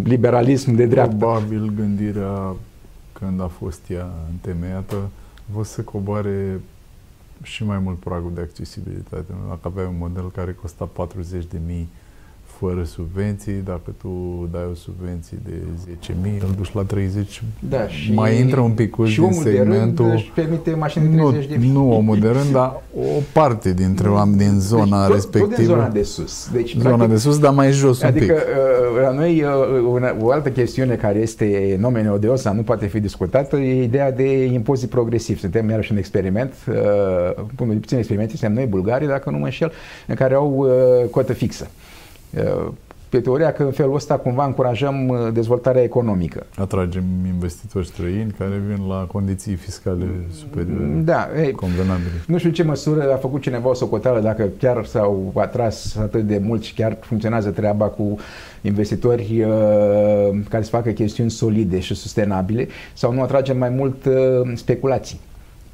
[0.03, 1.15] liberalism de dreapta.
[1.15, 2.55] Probabil gândirea
[3.13, 4.95] când a fost ea întemeiată
[5.49, 6.61] a fost să coboare
[7.41, 9.33] și mai mult pragul de accesibilitate.
[9.47, 11.89] Dacă aveai un model care costa 40 de mii
[12.59, 14.09] fără subvenții, dacă tu
[14.51, 15.51] dai o subvenție de
[16.37, 19.49] 10.000, îl duci la 30, Da, și, mai intră un pic și din omul de
[19.49, 20.05] segmentul...
[20.05, 21.71] rând își permite mașini de nu, 30 de mii.
[21.71, 25.45] nu omul de rând, dar o parte dintre oameni din zona deci, respectivă.
[25.45, 26.49] Tot, tot din zona de sus.
[26.53, 28.47] Deci, zona practic, de sus, dar mai jos Adică un pic.
[28.95, 29.49] uh, la noi uh,
[29.99, 34.11] una- o altă chestiune care este nomen odios, dar nu poate fi discutată, e ideea
[34.11, 35.39] de impozit progresiv.
[35.39, 36.75] Suntem iarăși în experiment, uh,
[37.55, 39.71] până puțin experiment, suntem noi bulgarii, dacă nu mă înșel,
[40.07, 41.67] în care au uh, cotă fixă.
[42.37, 42.71] Uh,
[43.09, 46.45] pe teoria că în felul ăsta cumva încurajăm uh, dezvoltarea economică.
[46.55, 50.05] Atragem investitori străini care vin la condiții fiscale
[50.39, 52.23] superioare, Da, ei, convenabile.
[52.27, 56.27] Nu știu în ce măsură a făcut cineva o socoteală dacă chiar s-au atras atât
[56.27, 58.17] de mult și chiar funcționează treaba cu
[58.61, 64.13] investitori uh, care să facă chestiuni solide și sustenabile sau nu atragem mai mult uh,
[64.53, 65.19] speculații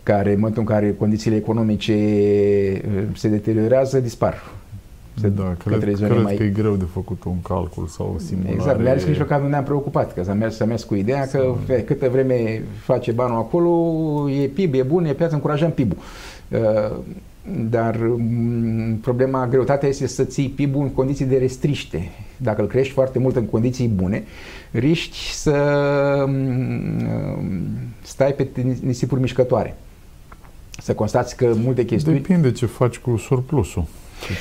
[0.03, 4.33] care în momentul în care condițiile economice uh, se deteriorează, dispar.
[5.19, 6.36] Se da, cred, cred mai...
[6.36, 8.54] că e greu de făcut un calcul sau o simulare.
[8.54, 11.28] Exact, mi-a zis nici măcar nu ne-am preocupat, că s-a mers, s-a mers cu ideea
[11.28, 15.97] că fe, câtă vreme face banul acolo, e PIB, e bun, e piață, încurajăm PIB-ul.
[16.49, 16.97] Uh,
[17.69, 22.10] dar mm, problema, greutatea este să ții PIB-ul în condiții de restriște.
[22.38, 24.23] Dacă îl crești foarte mult în condiții bune,
[24.71, 25.56] riști să
[26.28, 27.58] mm,
[28.01, 28.47] stai pe
[28.82, 29.75] nisipuri mișcătoare.
[30.82, 32.17] Să constați că multe chestiuni...
[32.17, 33.86] Depinde ce faci cu surplusul.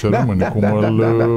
[0.00, 0.80] Ce da, rămâne, da, cum da, îl...
[0.80, 1.28] Da, da, da.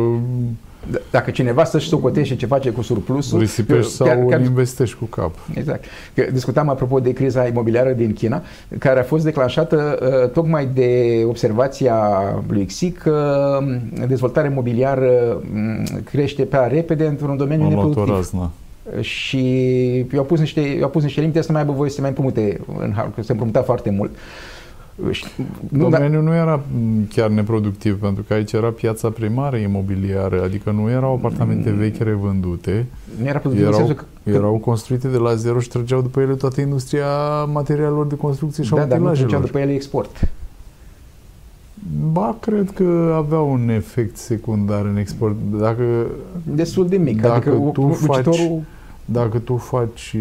[1.12, 3.40] Dacă cineva să-și socotește ce face cu surplusul...
[3.40, 5.36] Risipești sau chiar, chiar, investești cu cap.
[5.54, 5.84] Exact.
[6.14, 8.42] Că discutam apropo de criza imobiliară din China,
[8.80, 11.96] care a fost declanșată uh, tocmai de observația
[12.48, 18.52] lui Xic că uh, dezvoltarea imobiliară uh, crește prea repede într-un domeniu Am neproductiv.
[19.00, 19.46] Și
[20.14, 22.60] i-au pus niște, i-au pus niște limite să mai aibă voie să se mai împrumute,
[22.78, 24.12] în, se împrumuta foarte mult.
[24.12, 24.57] Uh, nu,
[25.70, 26.30] Domeniul da.
[26.30, 26.62] nu era
[27.10, 31.78] chiar neproductiv, pentru că aici era piața primară imobiliară, adică nu erau apartamente mm.
[31.78, 32.86] vechi revândute.
[33.22, 36.62] Nu era productiv erau, că, erau construite de la zero și trăgeau după ele toată
[36.62, 37.08] industria
[37.44, 40.30] materialelor de construcție și da, a dar nu trăgeau după ele export.
[42.12, 45.36] Ba, cred că avea un efect secundar în export.
[45.60, 45.84] Dacă,
[46.44, 47.22] Destul de mic.
[47.22, 48.40] Dacă adică tu faci
[49.10, 50.16] dacă tu faci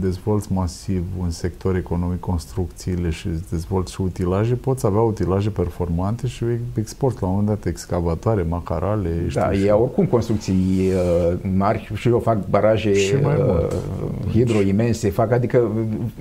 [0.00, 6.44] dezvolți masiv un sector economic, construcțiile și dezvolți și utilaje, poți avea utilaje performante și
[6.74, 9.10] export la un moment dat excavatoare, macarale.
[9.34, 13.66] Da, ei au oricum construcții uh, mari și eu fac baraje uh,
[14.30, 15.70] hidro imense, fac, adică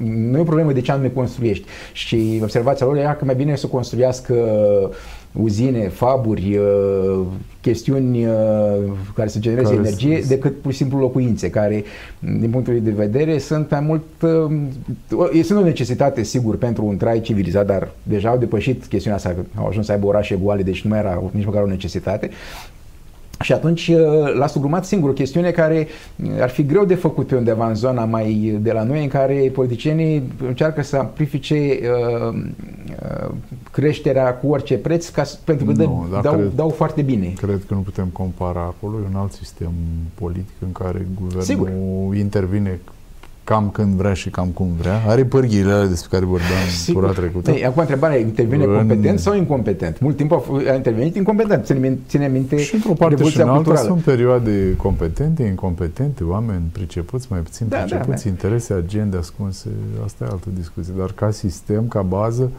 [0.03, 1.65] nu e o problemă de ce anume construiești.
[1.93, 4.35] Și observația lor era că mai bine să construiască
[5.41, 7.25] uzine, faburi, uh,
[7.61, 8.31] chestiuni uh,
[9.13, 10.29] care să genereze care energie sunt...
[10.29, 11.83] decât pur și simplu locuințe, care,
[12.19, 14.03] din punctul de vedere, sunt mai mult...
[14.21, 19.35] Uh, sunt o necesitate, sigur, pentru un trai civilizat, dar deja au depășit chestiunea asta,
[19.55, 22.29] au ajuns să aibă orașe goale, deci nu mai era nici măcar o necesitate.
[23.41, 25.87] Și atunci uh, l-a sugrumat singur o chestiune care
[26.23, 29.09] uh, ar fi greu de făcut pe undeva în zona mai de la noi, în
[29.09, 33.31] care politicienii încearcă să amplifice uh, uh,
[33.71, 37.33] creșterea cu orice preț, ca, pentru că nu, dă, dau, cred, dau foarte bine.
[37.37, 38.95] Cred că nu putem compara acolo.
[39.03, 39.71] E un alt sistem
[40.13, 41.69] politic în care guvernul Sigur.
[42.15, 42.79] intervine
[43.49, 45.01] cam când vrea și cam cum vrea.
[45.07, 47.01] Are pârghiile alea despre care vorbeam Sigur.
[47.01, 47.51] tura trecută.
[47.51, 48.75] Ei, acum întrebarea intervine în...
[48.75, 49.99] competent sau incompetent?
[49.99, 51.65] Mult timp a intervenit incompetent.
[51.65, 57.27] Ține, ține minte Și într-o parte și în alta sunt perioade competente, incompetente, oameni pricepuți,
[57.29, 58.29] mai puțin da, pricepuți, da, da.
[58.29, 59.69] interese, agende ascunse.
[60.05, 60.93] Asta e altă discuție.
[60.97, 62.51] Dar ca sistem, ca bază,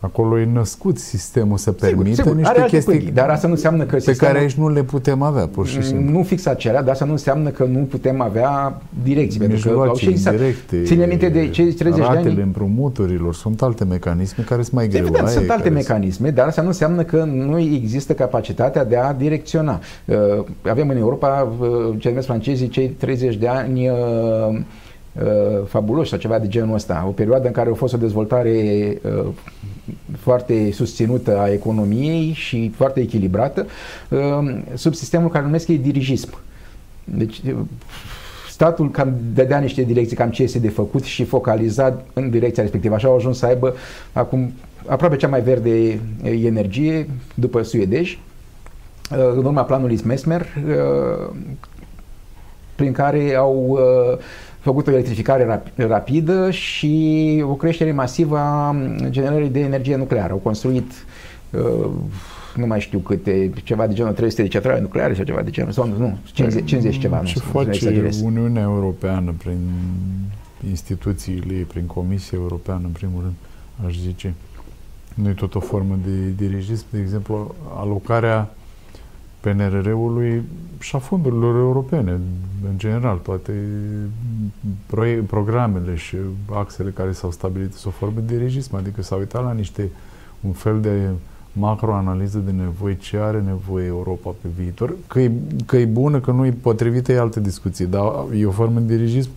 [0.00, 2.36] Acolo e născut sistemul să permită sigur, sigur.
[2.36, 5.22] niște Are chestii pârghii, dar asta nu înseamnă că pe care aici nu le putem
[5.22, 6.10] avea, pur și simplu.
[6.10, 9.40] Nu fix acelea, dar asta nu înseamnă că nu putem avea direcții.
[9.40, 12.40] Pentru că au și directe, ține minte de cei 30 de ani.
[12.42, 15.02] împrumuturilor, sunt alte mecanisme care sunt mai greu.
[15.02, 19.80] Evident, sunt alte mecanisme, dar asta nu înseamnă că nu există capacitatea de a direcționa.
[20.04, 20.16] Uh,
[20.62, 23.90] avem în Europa, uh, ce numesc francezii, cei 30 de ani
[25.22, 27.04] uh, fabuloși sau ceva de genul ăsta.
[27.08, 28.98] O perioadă în care a fost o dezvoltare
[30.18, 33.66] foarte susținută a economiei și foarte echilibrată
[34.08, 36.38] um, sub sistemul care numesc ei dirigism.
[37.04, 37.40] Deci
[38.48, 42.94] statul cam dădea niște direcții, cam ce este de făcut și focalizat în direcția respectivă.
[42.94, 43.74] Așa au ajuns să aibă
[44.12, 44.52] acum
[44.86, 48.18] aproape cea mai verde energie după suedezi,
[49.10, 51.34] uh, în urma planului Mesmer, uh,
[52.74, 54.18] prin care au uh,
[54.68, 58.76] făcut o electrificare rapidă și o creștere masivă a
[59.08, 60.32] generării de energie nucleară.
[60.32, 60.92] Au construit
[61.50, 61.90] uh,
[62.56, 65.72] nu mai știu câte, ceva de genul 300 de centrale nucleare sau ceva de genul,
[65.72, 67.22] sau nu, 50, 50 ceva.
[67.24, 69.58] Ce nu, face Uniunea Europeană prin
[70.70, 73.34] instituțiile ei, prin Comisia Europeană, în primul rând,
[73.86, 74.34] aș zice,
[75.14, 78.54] nu e tot o formă de dirigism, de exemplu, alocarea
[79.40, 80.42] PNRR-ului
[80.78, 82.10] și a fondurilor europene,
[82.70, 83.52] în general, toate
[85.26, 86.16] programele și
[86.52, 89.90] axele care s-au stabilit sub formă de regism, adică s-au uitat la niște,
[90.40, 91.08] un fel de
[91.52, 95.32] macroanaliză de nevoi, ce are nevoie Europa pe viitor, că e,
[95.66, 98.02] că e bună, că nu e potrivită, e altă discuție, dar
[98.36, 99.30] e o formă de dirigism,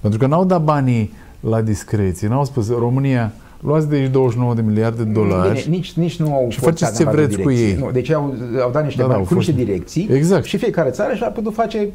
[0.00, 3.32] pentru că n-au dat banii la discreție, n-au spus România,
[3.66, 5.62] Luați de aici 29 de miliarde de dolari.
[5.62, 7.74] Bine, nici, nici nu au și faceți ce vreți cu ei.
[7.74, 10.44] Nu, deci au, au dat niște da, bani da, cu niște direcții exact.
[10.44, 11.88] și fiecare țară și-a putut face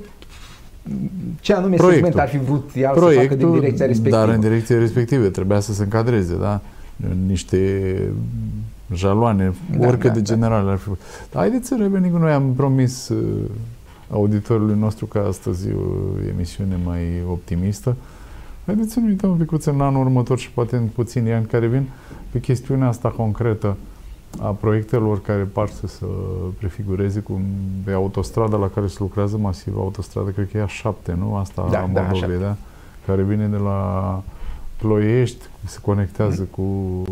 [1.40, 2.12] ce anume Proiectul.
[2.12, 4.18] segment ar fi vrut el Proiectul, să facă din direcția respectivă.
[4.18, 6.62] Dar în direcție respective trebuia să se încadreze, da?
[7.28, 7.94] Niște
[8.94, 10.34] jaloane, da, oricât da, de da.
[10.34, 10.72] generale da.
[10.72, 10.90] ar fi.
[11.32, 12.12] Dar haideți să revenim.
[12.12, 13.18] Noi am promis uh,
[14.10, 17.96] auditorului nostru că astăzi e o emisiune mai optimistă.
[18.72, 21.68] Haideți să ne uităm un pic în anul următor și poate în puțini ani care
[21.68, 21.90] vin
[22.30, 23.78] pe chestiunea asta concretă
[24.42, 26.06] a proiectelor care par să se
[26.58, 27.42] prefigureze cum
[27.84, 31.36] de autostrada la care se lucrează masiv, autostrada, cred că e a șapte, nu?
[31.36, 32.56] Asta Da, a da, Moldovei, da?
[33.06, 34.24] Care vine de la
[34.78, 37.04] Ploiești, se conectează cu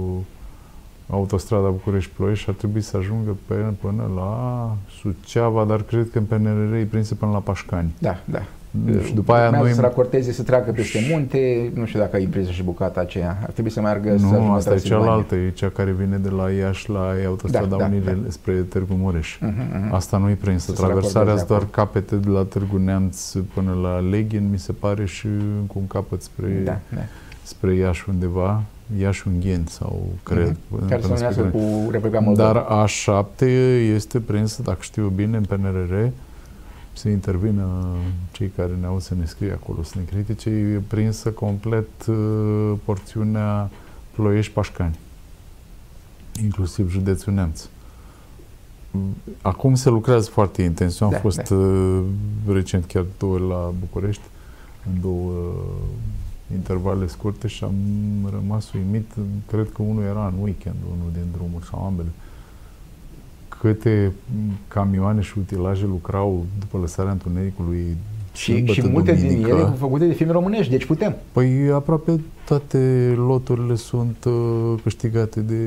[1.10, 6.26] autostrada București-Ploiești și ar trebui să ajungă pe, până la Suceava, dar cred că în
[6.26, 7.96] PNRR e prinsă până la Pașcani.
[8.00, 8.42] Da, da.
[9.06, 9.74] Și după aia Urmează noi...
[9.74, 13.38] să racorteze, să treacă peste munte, nu știu dacă ai impresia și bucata aceea.
[13.44, 15.06] Ar trebui să meargă să Nu, ajungă asta e Transilvania.
[15.06, 18.30] cealaltă, e cea care vine de la Iași la autostrada Da, da, Unirii da.
[18.30, 19.38] spre Târgu Mureș.
[19.40, 19.54] Mhm,
[19.84, 19.94] mhm.
[19.94, 20.66] Asta nu-i prinsă.
[20.66, 21.86] Să se Traversarea racordeze doar acolo.
[21.86, 25.28] capete de la Târgu Neamț până la Leghin, mi se pare, și
[25.68, 27.02] cu un capăt spre, Da, da.
[27.44, 28.62] spre Iași undeva.
[29.00, 30.58] Iași Ungheni sau cred.
[30.68, 30.88] Mhm.
[30.90, 32.52] Care se până numească spre- cu Republica Moldova.
[32.54, 33.46] Dar A7
[33.96, 36.06] este prinsă, dacă știu bine, în PNRR,
[37.00, 37.96] să intervină
[38.32, 42.74] cei care ne au să ne scrie acolo, să ne critique, e prinsă complet uh,
[42.84, 43.70] porțiunea
[44.12, 45.00] Ploiești-Pașcani,
[46.44, 47.68] inclusiv județul Neamț.
[49.42, 51.00] Acum se lucrează foarte intens.
[51.00, 51.56] Eu am Da, fost da.
[51.56, 52.04] uh,
[52.48, 54.24] recent chiar două ori la București,
[54.94, 57.74] în două uh, intervale scurte și am
[58.32, 59.12] rămas uimit.
[59.48, 62.10] Cred că unul era în weekend, unul din drumuri sau ambele.
[63.60, 64.12] Câte
[64.68, 67.98] camioane și utilaje lucrau după lăsarea întunericului
[68.34, 69.50] Și, sâmbătă, și multe din duminică.
[69.50, 71.16] ele făcute de firme românești, deci putem.
[71.32, 75.64] Păi aproape toate loturile sunt uh, câștigate de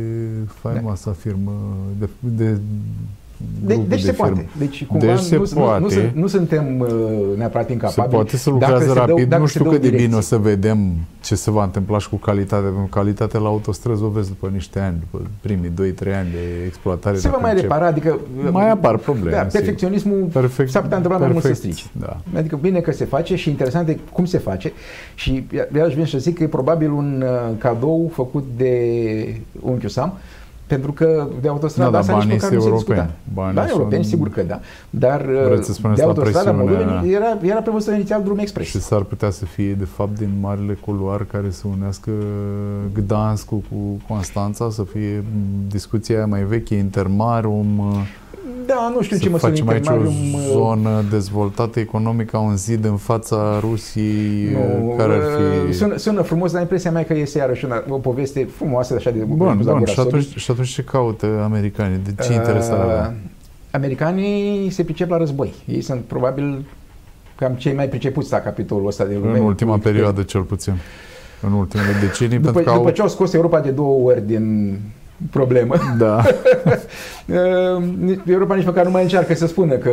[0.46, 1.52] faimoasa firmă,
[1.98, 2.58] de, de
[3.64, 4.28] De, grupul deci de se firme.
[4.30, 4.48] poate.
[4.58, 5.94] Deci cumva Deci se nu, nu, nu, poate.
[5.94, 6.88] sunt- nu suntem uh,
[7.36, 8.14] neapărat Se incapabili.
[8.14, 9.28] poate să Dacă lucrează se dă- rapid.
[9.28, 10.28] dacă nu se știu dă cât o de bine o direcție.
[10.38, 10.78] să vedem
[11.20, 12.68] ce se va întâmpla și cu calitatea.
[12.68, 16.64] Pentru că calitatea la autostrăzi o vezi după niște ani, după primii 2-3 ani de
[16.66, 17.16] exploatare.
[17.16, 17.68] Se va dacă mai încep.
[17.70, 18.18] repara, adică
[18.50, 19.52] Mai apar probleme, Da, sigur.
[19.58, 21.90] perfecționismul Perfect, s-ar putea întâmpla mai mult să perfect, strici.
[22.00, 22.16] Da.
[22.38, 24.72] Adică bine că se face și interesant e cum se face
[25.14, 28.72] și iarăși vin să zic că e probabil un uh, cadou făcut de
[29.60, 30.18] unchiul Sam
[30.74, 32.94] pentru că de autostrada Da, asta dar nici banii măcar nu se sunt discuta.
[32.96, 33.18] europeni.
[33.34, 34.60] Banii Banii sunt- europeni, sigur că da.
[34.90, 38.38] Dar uh, Vreți să spuneți de la autostrada presiunea- Moldovei era, era prevăzută inițial drum
[38.38, 38.66] expres.
[38.66, 42.10] Și s-ar putea să fie, de fapt, din marile culoar care să unească
[42.94, 43.76] Gdanskul cu
[44.08, 47.66] Constanța, să fie m, discuția aia mai veche, Intermarum,
[48.66, 52.30] Da, nu știu în ce să măsură facem aici o Intermarium, uh, zonă dezvoltată economic
[52.30, 55.72] ca un zid în fața Rusiei, Nu, care ar uh, fi...
[55.72, 59.18] sună, sună frumos, dar impresia mea că este iarăși una, o poveste frumoasă, așa de
[59.18, 60.38] Bun, pus la bun, gura și atunci, sobii.
[60.38, 61.98] și atunci ce caută americanii?
[62.04, 63.14] De ce interes ar avea?
[63.22, 63.30] Uh,
[63.70, 65.52] Americanii se pricep la război.
[65.66, 66.64] Ei sunt probabil
[67.36, 69.38] cam cei mai pricepuți la capitolul ăsta de lume.
[69.38, 70.72] În ultima Cu- perioadă, cel puțin.
[71.40, 72.94] În ultimele decenii, După, pentru că după au...
[72.94, 74.78] ce au scos Europa de două ori din
[75.30, 76.22] problemă, Da,
[77.26, 77.82] uh,
[78.26, 79.90] Europa nici măcar nu mai încearcă să spună că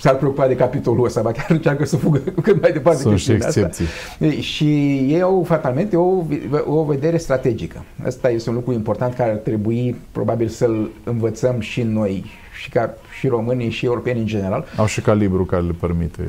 [0.00, 3.30] s-ar preocupa de capitolul ăsta, ba chiar încearcă să fugă cât mai departe sunt și
[3.32, 3.60] chestiunea asta.
[3.60, 3.86] excepții.
[4.18, 4.64] Ei, Și
[5.08, 6.22] ei au fatalmente o,
[6.66, 7.84] o vedere strategică.
[8.06, 12.24] Asta este un lucru important care ar trebui probabil să-l învățăm și noi,
[12.62, 14.64] și ca și românii și europenii în general.
[14.76, 16.22] Au și calibru care le permite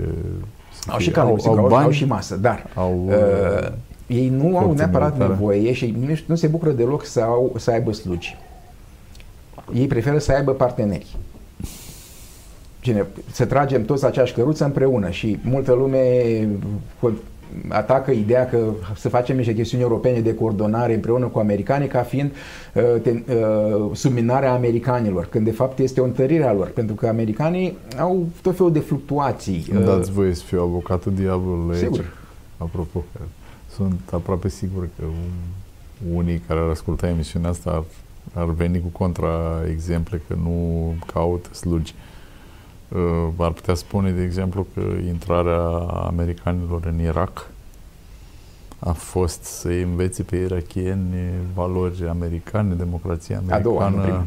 [0.80, 1.06] să Au fie.
[1.06, 3.68] și calibru, sigur, au, bani, au și masă, dar au, uh,
[4.08, 5.34] ei nu au forțe neapărat militare.
[5.34, 8.38] nevoie și nu, nu se bucură deloc să, au, să aibă slugi.
[9.74, 11.18] Ei preferă să aibă parteneri.
[12.80, 16.22] Cine, să tragem toți aceeași căruță împreună și multă lume
[17.68, 18.58] atacă ideea că
[18.96, 22.32] să facem niște chestiuni europene de coordonare împreună cu americanii ca fiind
[22.74, 27.08] uh, ten, uh, subminarea americanilor, când de fapt este o întărire a lor, pentru că
[27.08, 29.66] americanii au tot felul de fluctuații.
[29.72, 31.84] Îmi uh, dați voie să fiu avocatul diavolului aici.
[31.84, 32.14] Sigur.
[32.58, 33.20] Apropo, că
[33.76, 37.84] sunt aproape sigur că un- unii care ar asculta emisiunea asta ar,
[38.44, 41.94] ar veni cu contraexemple că nu caută slugi.
[42.90, 45.60] Uh, ar putea spune, de exemplu, că intrarea
[46.08, 47.50] americanilor în Irak
[48.80, 51.16] a fost să învețe pe irachieni
[51.54, 54.04] valori americane, democrația A doua, nu americană.
[54.04, 54.26] prima.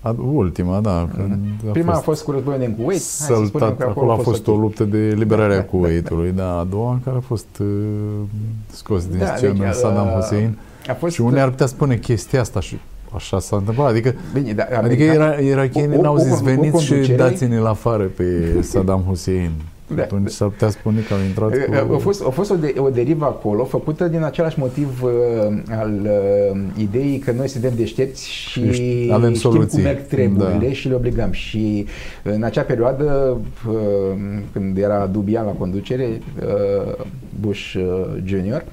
[0.00, 1.08] A, ultima, da.
[1.16, 2.90] Când Prima a fost cu războiul din Kuwait.
[2.90, 4.60] Hai să spunem săltat, că acolo a fost o ok.
[4.60, 7.66] luptă de liberare Da, a da, Kuwaitului, da, a doua în care a fost uh,
[8.70, 11.96] scos din Da, scenă deci, Saddam uh, Hussein A fost, și unii ar putea spune
[11.96, 12.78] chestia asta și
[13.14, 16.42] așa s-a întâmplat, adică Bine, da, Adică era, irachienii o- o- n-au o- zis o
[16.42, 19.50] veniți și conducere- dați-ne la afară pe Saddam Hussein.
[19.94, 20.28] Da, Atunci da.
[20.28, 21.50] s-ar putea spune că au intrat
[21.86, 21.94] cu...
[21.94, 25.10] A fost, a fost o, de, o derivă acolo făcută din același motiv uh,
[25.70, 29.68] al uh, ideii că noi suntem deștepți și Și avem știm soluții.
[29.68, 30.72] cum merg treburile Da.
[30.72, 31.32] și le obligăm.
[31.32, 31.86] Și
[32.22, 33.36] în acea perioadă,
[33.68, 34.18] uh,
[34.52, 37.04] când era Dubian la conducere, uh,
[37.40, 38.64] Bush uh, Junior,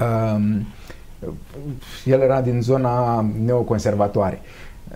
[0.00, 0.66] um,
[2.04, 4.40] el era din zona neoconservatoare,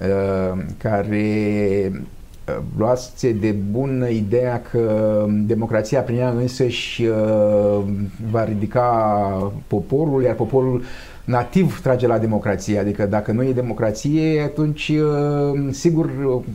[0.00, 2.04] uh, care
[2.48, 7.82] uh, luase de bună ideea că democrația prin ea însăși uh,
[8.30, 10.82] va ridica poporul, iar poporul
[11.24, 14.92] nativ trage la democrație, adică dacă nu e democrație, atunci
[15.70, 16.10] sigur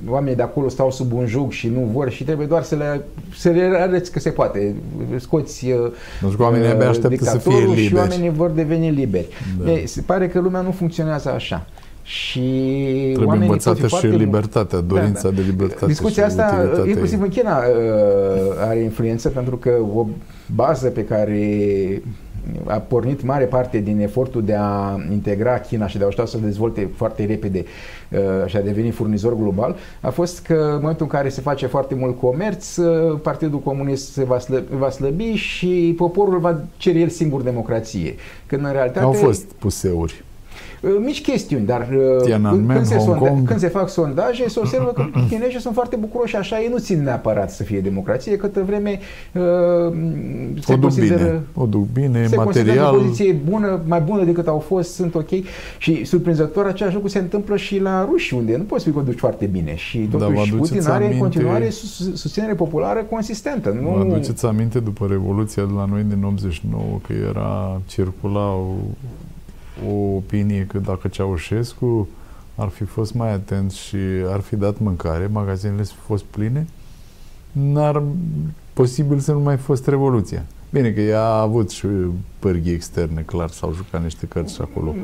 [0.10, 3.02] oamenii de acolo stau sub un jug și nu vor și trebuie doar să le,
[3.38, 4.76] să le arăți că se poate.
[5.18, 5.66] Scoți
[6.22, 7.82] deci oamenii abia așteaptă să fie liberi.
[7.82, 9.28] și oamenii vor deveni liberi.
[9.64, 9.72] Da.
[9.72, 11.66] E, se pare că lumea nu funcționează așa.
[12.08, 12.40] Și
[13.14, 15.36] Trebuie învățată și libertatea, dorința da, da.
[15.36, 15.86] de libertate.
[15.86, 17.62] Discuția asta, inclusiv în China,
[18.60, 20.06] are influență pentru că o
[20.56, 22.02] bază pe care
[22.66, 26.38] a pornit mare parte din efortul de a integra China și de a ajuta să
[26.38, 27.66] dezvolte foarte repede
[28.10, 31.66] uh, și a deveni furnizor global, a fost că în momentul în care se face
[31.66, 37.00] foarte mult comerț, uh, Partidul Comunist se va, slăbi, va slăbi și poporul va cere
[37.00, 38.16] el singur democrație.
[38.46, 39.06] Când în realitate...
[39.06, 40.26] Au fost puseuri.
[40.82, 45.06] Uh, mici chestiuni, dar uh, când, se sonda, când se fac sondaje, se observă că
[45.30, 49.00] chinezii sunt foarte bucuroși așa, ei nu țin neapărat să fie democrație, câtă vreme
[49.34, 49.42] uh,
[50.60, 52.96] se o duc bine, o duc bine, se material.
[52.96, 55.30] o poziție bună, mai bună decât au fost, sunt ok
[55.78, 59.02] și surprinzător același lucru se întâmplă și la ruși, unde nu poți fi că o
[59.02, 61.70] duci foarte bine și totuși da, Putin are în continuare
[62.14, 63.78] susținere populară consistentă.
[63.82, 63.90] Nu...
[63.90, 68.78] Vă aduceți aminte după Revoluția de la noi din 89 că era, circulau
[69.88, 72.08] o opinie că dacă Ceaușescu
[72.56, 73.98] ar fi fost mai atent și
[74.28, 76.68] ar fi dat mâncare, magazinele să fi fost pline,
[77.52, 78.04] n-ar
[78.74, 80.46] posibil să nu mai fost revoluția.
[80.70, 81.88] Bine că ea a avut și
[82.40, 84.96] pârghii externe, clar, s-au jucat niște cărți acolo.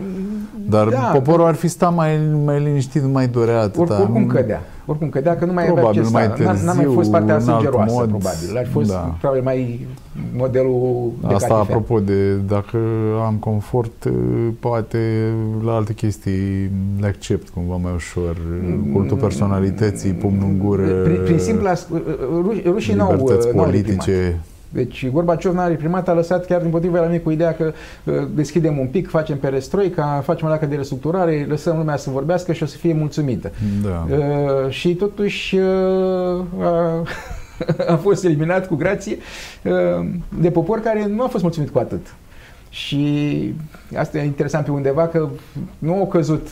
[0.70, 4.02] Dar da, poporul ar fi stat mai, mai liniștit, nu mai dorea atâta.
[4.02, 4.62] Oricum cădea.
[4.86, 7.94] Oricum cădea că nu mai probabil, avea ce mai târziu, N-a mai fost partea sângeroasă,
[7.94, 8.58] mod, probabil.
[8.58, 9.16] Ar fost da.
[9.20, 9.88] probabil mai
[10.36, 11.56] modelul de Asta catifea.
[11.76, 12.78] apropo de dacă
[13.26, 14.10] am confort,
[14.60, 14.98] poate
[15.64, 18.38] la alte chestii le accept cumva mai ușor.
[18.94, 21.74] Cultul personalității, pumnul în gură, prin, prin simpla,
[22.66, 24.40] rușii n-au, politice.
[24.74, 28.78] Deci Gorbaciov n-a reprimat, a lăsat chiar din potrivă la cu ideea că uh, deschidem
[28.78, 32.66] un pic, facem perestroica, facem o leacă de restructurare, lăsăm lumea să vorbească și o
[32.66, 33.52] să fie mulțumită.
[33.84, 34.08] Da.
[34.16, 37.04] Uh, și totuși uh, a,
[37.94, 39.18] a fost eliminat cu grație
[39.64, 40.06] uh,
[40.40, 42.16] de popor care nu a fost mulțumit cu atât.
[42.70, 43.54] Și
[43.96, 45.30] asta e interesant pe undeva că
[45.78, 46.50] nu au căzut,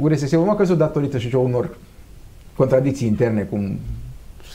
[0.00, 1.76] URSS-ul nu a căzut datorită și unor
[2.56, 3.78] contradicții interne, cum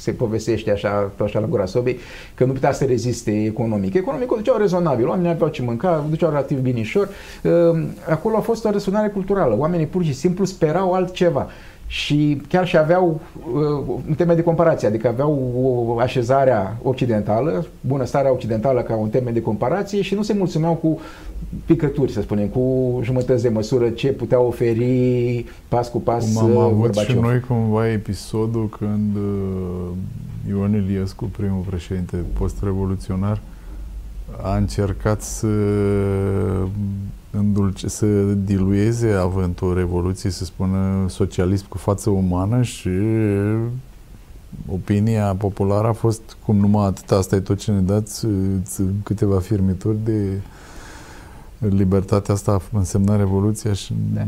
[0.01, 1.99] se povestește așa, așa la gura sobii,
[2.33, 3.93] că nu putea să reziste economic.
[3.93, 7.09] Economic o duceau rezonabil, oamenii aveau ce mânca, duceau relativ binișor.
[7.41, 9.55] Ehm, acolo a fost o răsunare culturală.
[9.57, 11.49] Oamenii pur și simplu sperau altceva
[11.91, 13.21] și chiar și aveau
[13.53, 19.31] uh, un teme de comparație, adică aveau o așezarea occidentală, bunăstarea occidentală ca un teme
[19.31, 20.99] de comparație și nu se mulțumeau cu
[21.65, 26.57] picături, să spunem, cu jumătăți de măsură ce putea oferi pas cu pas Cum am
[26.57, 27.15] avut Gorbaciov.
[27.15, 29.89] și noi cumva episodul când uh,
[30.49, 33.41] Ion Iliescu, primul președinte post-revoluționar,
[34.41, 35.47] a încercat să
[37.31, 42.89] îndulce, să dilueze avântul Revoluției, să spună socialism cu față umană și
[44.67, 48.27] opinia populară a fost cum numai atât, asta e tot ce ne dați,
[49.03, 50.39] câteva firmituri de
[51.57, 54.21] libertatea asta a însemnat Revoluția și da.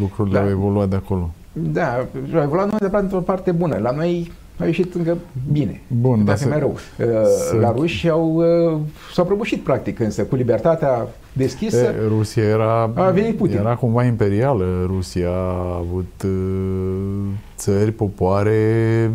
[0.00, 0.44] lucrurile da.
[0.44, 1.30] au evoluat de acolo.
[1.52, 1.94] Da,
[2.34, 3.76] au evoluat nu neapărat într-o parte bună.
[3.76, 5.16] La noi a ieșit încă
[5.52, 5.80] bine.
[6.00, 6.76] Bun, dar să, mai rău.
[6.96, 7.56] Să...
[7.60, 8.80] La ruși au, uh,
[9.12, 11.76] s-au prăbușit practic, însă cu libertatea deschisă.
[11.76, 13.56] E, Rusia era, a venit Putin.
[13.56, 14.84] era cumva imperială.
[14.86, 16.30] Rusia a avut uh,
[17.56, 19.10] țări, popoare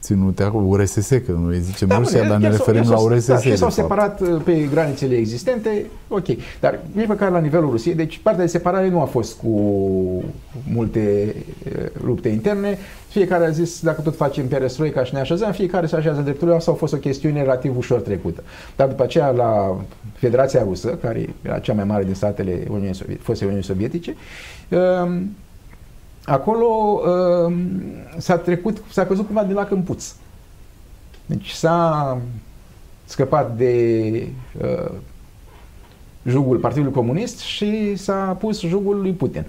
[0.00, 3.26] ținute acolo, URSS, că noi zicem da, Rusia, dar ne referim la URSS.
[3.26, 6.26] Da, și s-au separat uh, pe granițele existente, ok.
[6.60, 9.48] Dar nici măcar la nivelul Rusiei, deci partea de separare nu a fost cu
[10.70, 11.34] multe
[11.66, 12.78] uh, lupte interne.
[13.08, 16.56] Fiecare a zis, dacă tot facem perestroica și ne așezăm, fiecare se așează drepturile.
[16.56, 18.42] Asta a fost o chestiune relativ ușor trecută.
[18.76, 19.76] Dar după aceea, la
[20.12, 24.16] Federația Rusă, care era cea mai mare din statele Uniunii Sovietice, foste Uniunii Sovietice,
[24.68, 25.36] um,
[26.24, 27.00] acolo
[27.46, 27.54] uh,
[28.16, 30.14] s-a trecut, s-a căzut cumva de la câmpuț.
[31.26, 32.18] Deci s-a
[33.04, 34.26] scăpat de
[34.62, 34.90] uh,
[36.26, 39.44] jugul Partidului Comunist și s-a pus jugul lui Putin.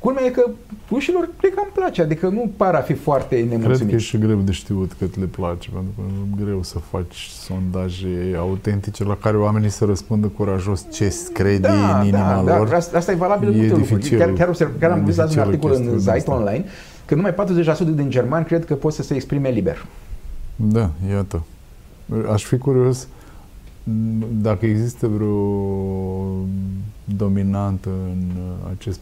[0.00, 0.50] Culmea e că
[0.90, 3.76] rușilor cred că îmi place, adică nu par a fi foarte nemulțumit.
[3.76, 6.78] Cred că e și greu de știut cât le place, pentru că e greu să
[6.78, 12.56] faci sondaje autentice la care oamenii să răspundă curajos ce crede da, în inima da,
[12.56, 12.68] lor.
[12.68, 15.72] Da, asta, asta e valabil e dificil, Chiar, chiar, observ, chiar am văzut un articol
[15.72, 16.64] în Zeit Online
[17.04, 19.86] că numai 40% din germani cred că pot să se exprime liber.
[20.56, 21.42] Da, iată.
[22.32, 23.08] Aș fi curios
[24.42, 25.36] dacă există vreo
[27.16, 28.22] dominantă în
[28.76, 29.00] acest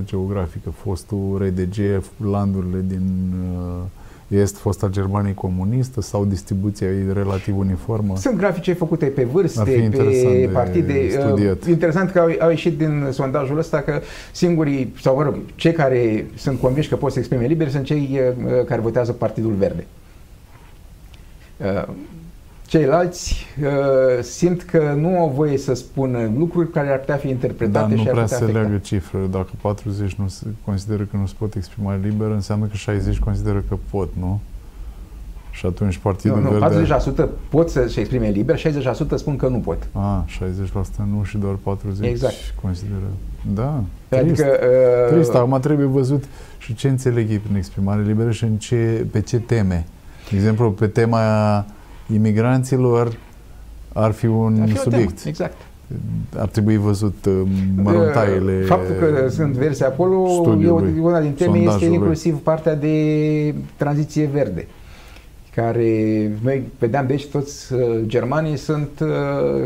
[0.00, 7.58] 40% geografică, fostul RDG, landurile din uh, Est, fosta Germaniei comunistă sau distribuția e relativ
[7.58, 8.16] uniformă?
[8.16, 11.08] Sunt grafice făcute pe vârste, pe partide.
[11.08, 11.66] Studiat.
[11.66, 14.00] Interesant că au, au ieșit din sondajul ăsta că
[14.32, 18.20] singurii, sau mă rog, cei care sunt convinși că pot să exprime liber sunt cei
[18.66, 19.86] care votează Partidul Verde.
[22.70, 27.78] Ceilalți uh, simt că nu au voie să spună lucruri care ar putea fi interpretate
[27.78, 28.60] Dar nu și ar prea putea se afecta.
[28.60, 29.26] leagă cifrele.
[29.26, 33.64] Dacă 40 nu se consideră că nu se pot exprima liber, înseamnă că 60 consideră
[33.68, 34.40] că pot, nu?
[35.50, 36.96] Și atunci Partidul Nu, nu, Verde...
[37.24, 38.62] 40% pot să-și exprime liber, 60%
[39.14, 39.88] spun că nu pot.
[39.92, 42.34] A, 60% nu și doar 40 Exact.
[42.62, 43.10] consideră.
[43.54, 44.42] Da, Adică, trist.
[44.44, 46.24] uh, Trist, acum trebuie văzut
[46.58, 49.86] și ce înțeleg ei prin exprimare liberă și în ce, pe ce teme.
[50.30, 51.20] De exemplu, pe tema
[52.12, 53.12] imigranților
[53.92, 55.08] ar fi un ar fi o subiect.
[55.08, 55.56] temă, Exact.
[56.36, 57.32] Ar trebui văzut uh,
[57.82, 61.94] măruntaiele Uh, Faptul că sunt verzi acolo, e o- studiului, una din teme este sondajului.
[61.94, 62.94] inclusiv partea de
[63.76, 64.66] tranziție verde
[65.60, 69.08] care noi vedeam deci toți uh, germanii sunt uh,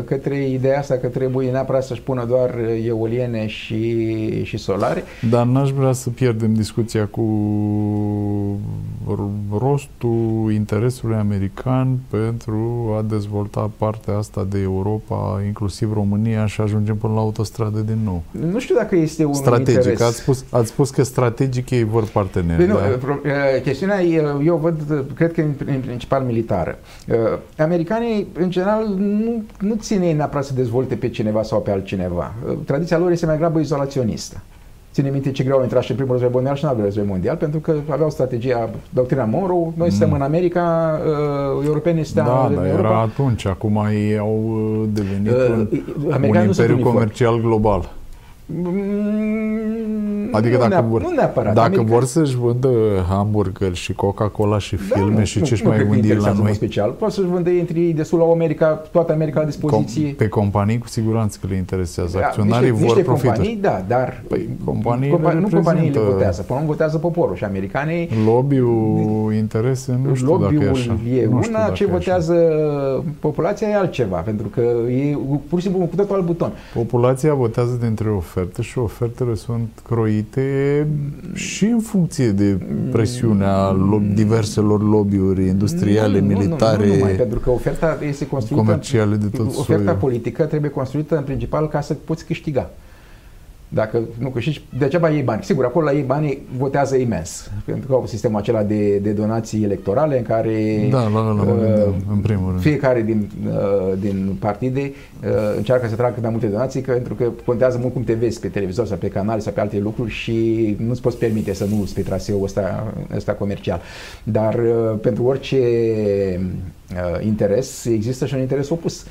[0.05, 5.03] către ideea asta că trebuie neapărat să-și pună doar uh, eoliene și, și solare.
[5.29, 7.23] Dar n-aș vrea să pierdem discuția cu
[9.13, 16.95] r- rostul interesului american pentru a dezvolta partea asta de Europa, inclusiv România, și ajungem
[16.95, 18.23] până la autostradă din nou.
[18.51, 19.75] Nu știu dacă este un strategic.
[19.75, 20.01] interes.
[20.01, 22.57] Ați spus, ați spus că strategic ei vor parteneri.
[22.57, 22.97] Păi nu, da?
[23.01, 26.77] pro- uh, chestiunea, e, eu văd, uh, cred că în în principal militară.
[27.09, 27.15] Uh,
[27.57, 32.33] Americanii, în general, nu, nu țin ei neapărat să dezvolte pe cineva sau pe altcineva.
[32.47, 34.41] Uh, Tradiția lor este mai grabă izolaționistă.
[34.93, 36.93] Ține minte ce greu au intrat și în primul război mondial și în al doilea
[36.95, 40.99] război mondial, pentru că aveau strategia, doctrina Monroe, noi suntem în America,
[41.59, 42.31] uh, europenii stau Mm.
[42.31, 42.87] da, în dar Europa.
[42.87, 43.45] era atunci.
[43.45, 44.43] Acum ei au
[44.81, 45.67] uh, devenit Uh, un,
[46.05, 46.93] un americanii nu sunt imperiu uniformi.
[46.97, 47.91] comercial global.
[48.45, 51.53] Mm, Adică nu dacă neap- vor, nu neapărat.
[51.53, 52.69] dacă America- vor să-și vândă
[53.09, 56.07] hamburger și Coca-Cola și filme Da, nu, și nu, ce-și nu mai cred că gândi
[56.07, 56.89] la interesează în mod noi, special.
[56.91, 60.13] Poți să-și vândă între ei destul la America, toată America la dispoziție.
[60.13, 62.17] com- pe companii cu siguranță că le interesează.
[62.17, 63.33] Da, Acționarii niște, vor niște profituri.
[63.33, 67.43] companii, da, dar Păi, companiile compa- nu reprezintă- companiile votează, până nu votează poporul și
[67.43, 70.97] americanii Lobby-ul interese, nu știu dacă e lobby-ul așa.
[71.15, 71.95] e Nu știu una, dacă ce e așa.
[71.97, 72.33] votează
[73.19, 75.17] populația e altceva, pentru că e
[75.49, 76.51] pur și simplu cu totul alt buton.
[76.73, 80.87] Populația votează dintre oferte și ofertele sunt croite
[81.33, 82.57] și în funcție de
[82.91, 87.97] presiunea lo- diverselor lobby-uri industriale, Nu, nu, nu, militare, Nu, nu, numai, pentru că oferta
[88.07, 89.99] este construită comerciale de tot Oferta soiul.
[89.99, 92.69] politică trebuie construită în principal ca să poți câștiga.
[93.69, 95.43] Dacă nu câștigi, degeaba iei bani.
[95.43, 97.51] Sigur, acolo la ei banii votează imens.
[97.65, 101.41] Pentru că au sistemul acela de, de donații electorale în care Da, la, la, la,
[101.41, 102.61] uh, în primul rând.
[102.61, 104.79] fiecare din, uh, din partide
[105.23, 108.13] uh, încearcă să tragă cât mai multe donații că, pentru că contează mult cum te
[108.13, 111.65] vezi pe televizor sau pe canale sau pe alte lucruri și nu-ți poți permite să
[111.65, 113.81] nu pe traseul ăsta, ăsta comercial.
[114.23, 119.05] Dar uh, pentru orice uh, interes există și un interes opus.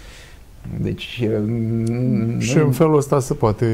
[0.81, 3.67] Deci, uh, Și în felul ăsta se poate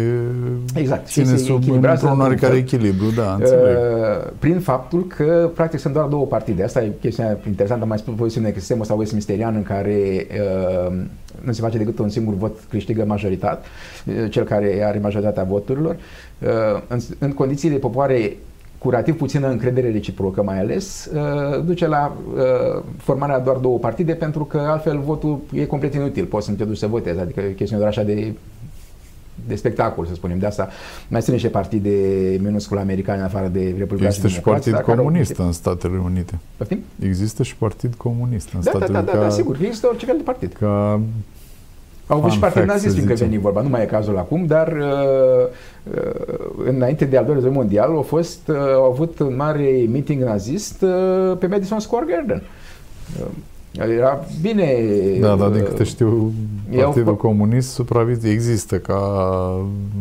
[0.74, 2.62] Exact, și ține se sub echilibrează într-un într-un oarecare fel.
[2.62, 3.76] echilibru, da, înțeleg.
[3.76, 6.64] Uh, prin faptul că practic sunt doar două partide.
[6.64, 10.26] Asta e chestiunea interesantă, am mai spus pozițiune că sistemul ăsta westminsterian în care
[10.88, 10.96] uh,
[11.40, 13.66] nu se face decât un singur vot câștigă majoritate,
[14.06, 15.96] uh, cel care are majoritatea voturilor.
[16.38, 18.36] Uh, în, în condițiile de popoare
[18.80, 24.12] cu relativ puțină încredere reciprocă mai ales, uh, duce la uh, formarea doar două partide
[24.12, 27.40] pentru că altfel votul e complet inutil, poți să nu te duci să votezi, adică
[27.40, 28.32] e chestiune doar așa de
[29.46, 30.68] de spectacol, să spunem, de asta
[31.08, 31.90] mai sunt niște partide
[32.42, 36.38] minuscule americane în afară de Republica Există și partid comunist în Statele Unite.
[36.56, 36.78] Poftim?
[37.02, 39.12] Există și partid comunist în Da, da, Statele da, Unite.
[39.12, 40.52] da, da, ca- sigur, există orice fel de partid.
[40.52, 41.00] Ca
[42.10, 43.30] Au avut și Fun partid fact, nazist, să fiindcă zicem.
[43.30, 45.46] veni vorba, nu mai e cazul acum, dar uh,
[45.94, 50.22] uh, înainte de al doilea război mondial au fost, uh, au avut un mare meeting
[50.22, 52.42] nazist uh, pe Madison Square Garden.
[53.78, 54.74] Uh, era bine...
[55.20, 56.32] Da, da, uh, din câte știu,
[56.70, 59.00] i-au Partidul fă- Comunist supraviețuie, există ca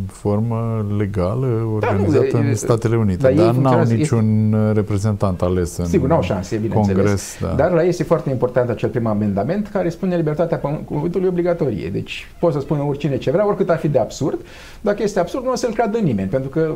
[0.08, 5.42] formă legală organizată Da, e- în Statele Unite, dar ei dar n-au funcționează- niciun reprezentant
[5.42, 6.96] ales în Sigur, n-au șanse, bineînțeles.
[6.98, 7.38] Congres.
[7.42, 7.48] Da.
[7.48, 11.90] Dar la ei este foarte important acel prim amendament care spune libertatea pământ- cuvântului obligatorie.
[11.90, 14.40] Deci poate să spună oricine ce vrea, oricât ar fi de absurd.
[14.82, 16.72] Dacă este absurd, nu o să-l creadă nimeni, pentru că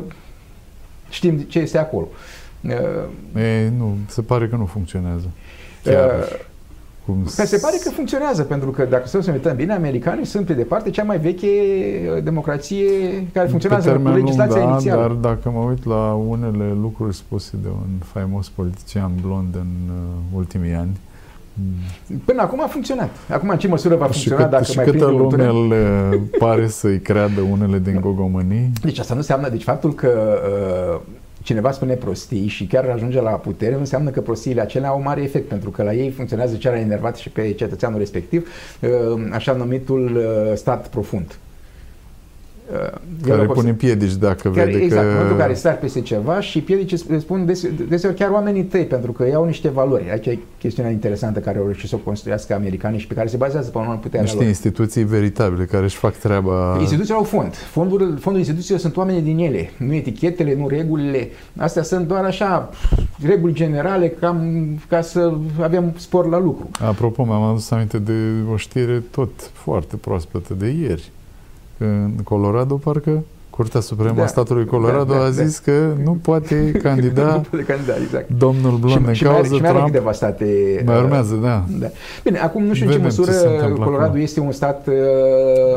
[1.10, 2.08] știm ce este acolo.
[2.64, 5.26] Uh, E, nu, se pare că nu funcționează.
[5.84, 6.24] Chiar uh,
[7.06, 10.46] cum Că se pare că funcționează, pentru că dacă să ne uităm bine, americanii sunt
[10.46, 12.86] pe departe cea mai veche uh, democrație
[13.32, 15.00] care funcționează pe cu termen lung, legislația da, inițială.
[15.00, 20.36] dar dacă mă uit la unele lucruri spuse de un faimos politician blond în uh,
[20.36, 20.96] ultimii ani,
[22.24, 23.10] Până acum a funcționat.
[23.30, 25.36] Acum în ce măsură va și, funcționa cât, dacă și mai câtă prinde un lume
[25.36, 25.54] tunel?
[25.54, 25.70] îl
[26.12, 30.38] uh, pare să-i creadă unele din gogomănii, Deci asta nu înseamnă, deci faptul că
[30.94, 31.00] uh,
[31.44, 35.48] cineva spune prostii și chiar ajunge la putere, înseamnă că prostiile acelea au mare efect,
[35.48, 38.48] pentru că la ei funcționează cererea enervată și pe cetățeanul respectiv,
[39.32, 40.22] așa numitul
[40.54, 41.38] stat profund.
[42.72, 42.90] Uh,
[43.26, 45.08] care pune piedici dacă care, vede exact, că...
[45.08, 49.12] în momentul care sar peste ceva și piedici spun dese, deseori chiar oamenii tăi, pentru
[49.12, 50.10] că iau niște valori.
[50.10, 53.36] Aici e chestiunea interesantă care au reușit să o construiască americanii și pe care se
[53.36, 54.46] bazează pe urmă puterea Niște lor.
[54.46, 56.76] instituții veritabile care își fac treaba...
[56.80, 57.54] Instituțiile au fond.
[57.54, 59.70] Fondul, fondul instituțiilor sunt oamenii din ele.
[59.76, 61.28] Nu etichetele, nu regulile.
[61.56, 62.70] Astea sunt doar așa
[63.26, 66.70] reguli generale cam ca să avem spor la lucru.
[66.80, 68.12] Apropo, mi-am adus aminte de
[68.52, 71.10] o știre tot foarte proaspătă de ieri
[71.78, 73.22] în Colorado, parcă,
[73.56, 75.72] Curtea Supremă da, a statului Colorado da, da, a zis da.
[75.72, 78.30] că nu poate candida, nu poate candida exact.
[78.38, 79.84] domnul Blond în cauză și mai Trump.
[79.86, 80.46] câteva state.
[80.86, 81.64] Mai urmează, da.
[81.78, 81.86] da.
[82.24, 84.20] Bine, acum nu știu Vedem în ce măsură Colorado acum.
[84.20, 84.94] este un stat uh,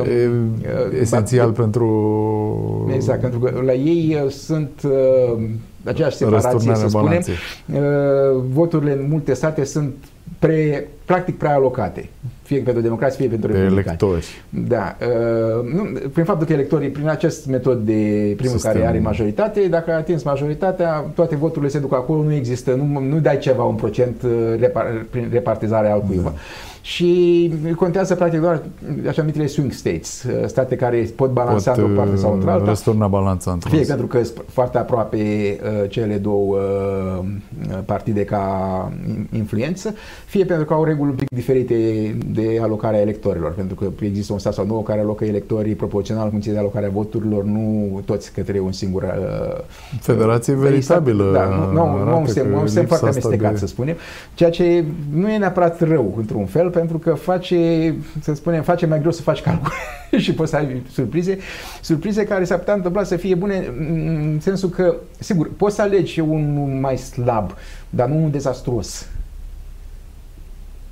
[0.08, 2.92] e, uh, esențial pentru...
[2.94, 5.44] Exact, pentru că la ei uh, sunt uh,
[5.84, 7.22] aceeași separație, să spunem.
[7.74, 7.80] Uh,
[8.54, 9.94] voturile în multe state sunt
[10.40, 12.10] pre, practic prealocate
[12.48, 13.86] fie pentru democrație, fie pentru republicani.
[13.88, 14.44] electori.
[14.50, 14.98] Da.
[15.02, 18.72] Uh, nu, prin faptul că electorii, prin acest metod de primul Sistem.
[18.72, 23.00] care are majoritate, dacă a atins majoritatea, toate voturile se duc acolo, nu există, nu,
[23.00, 26.34] nu dai ceva un procent uh, repar, prin repartizarea al cuiva.
[26.34, 26.40] Da
[26.88, 28.62] și contează practic doar
[29.08, 32.62] așa numitele swing states, uh, state care pot balansa într-o parte sau într-alta.
[32.62, 36.58] Uh, răsturna balanța într Fie pentru că sunt foarte aproape uh, cele două
[37.86, 38.92] partide ca
[39.36, 39.94] influență,
[40.26, 41.76] fie pentru că au reguli un pic diferite
[42.32, 46.30] de alocarea electorilor, pentru că există un stat sau nouă care alocă electorii proporțional în
[46.30, 49.06] funcție de alocarea voturilor, nu toți către un singur
[50.00, 51.32] Federație veritabilă.
[51.34, 52.18] Da, nu, nu, nu
[52.60, 53.58] un semn foarte amestecat, de...
[53.58, 53.96] să spunem,
[54.34, 54.84] ceea ce
[55.14, 59.22] nu e neapărat rău, într-un fel, pentru că face, să spunem, face mai greu să
[59.22, 59.72] faci calcul
[60.24, 61.38] și poți să ai surprize,
[61.82, 66.20] surprize care s-ar putea întâmpla să fie bune în sensul că, sigur, poți să alegi
[66.20, 67.52] un mai slab,
[67.90, 69.08] dar nu un dezastruos.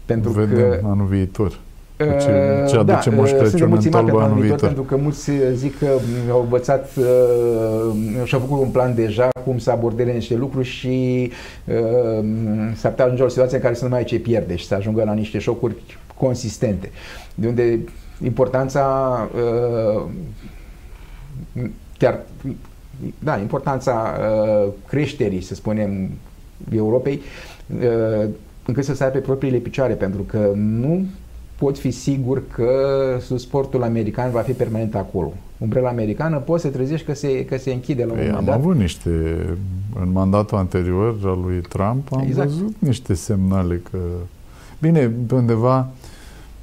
[0.05, 1.59] Pentru Vedem că anul viitor.
[1.97, 5.31] Ce, uh, ce aduce da, Moș uh, Crăciun în tolba anul viitor, Pentru că mulți
[5.53, 5.87] zic că
[6.31, 7.05] au învățat uh,
[8.23, 11.31] și-au făcut un plan deja cum să abordeze niște lucruri și
[11.65, 12.25] uh,
[12.75, 14.75] s-ar putea ajunge o situație în care să nu mai ai ce pierde și să
[14.75, 15.75] ajungă la niște șocuri
[16.17, 16.91] consistente.
[17.35, 17.79] De unde
[18.23, 20.03] importanța uh,
[21.97, 22.19] chiar
[23.19, 26.09] da, importanța uh, creșterii, să spunem,
[26.75, 27.21] Europei,
[27.81, 28.29] uh,
[28.65, 31.05] încât să stai pe propriile picioare, pentru că nu
[31.55, 32.69] pot fi sigur că
[33.35, 35.33] sportul american va fi permanent acolo.
[35.57, 38.55] Umbrela americană poți să trezești că se, că se închide la un Ei, moment dat.
[38.55, 39.09] Am avut niște,
[39.99, 42.49] în mandatul anterior al lui Trump, am exact.
[42.49, 43.97] văzut niște semnale că...
[44.79, 45.89] Bine, pe undeva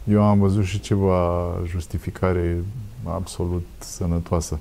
[0.05, 2.64] eu am văzut și ceva justificare
[3.05, 4.59] absolut sănătoasă.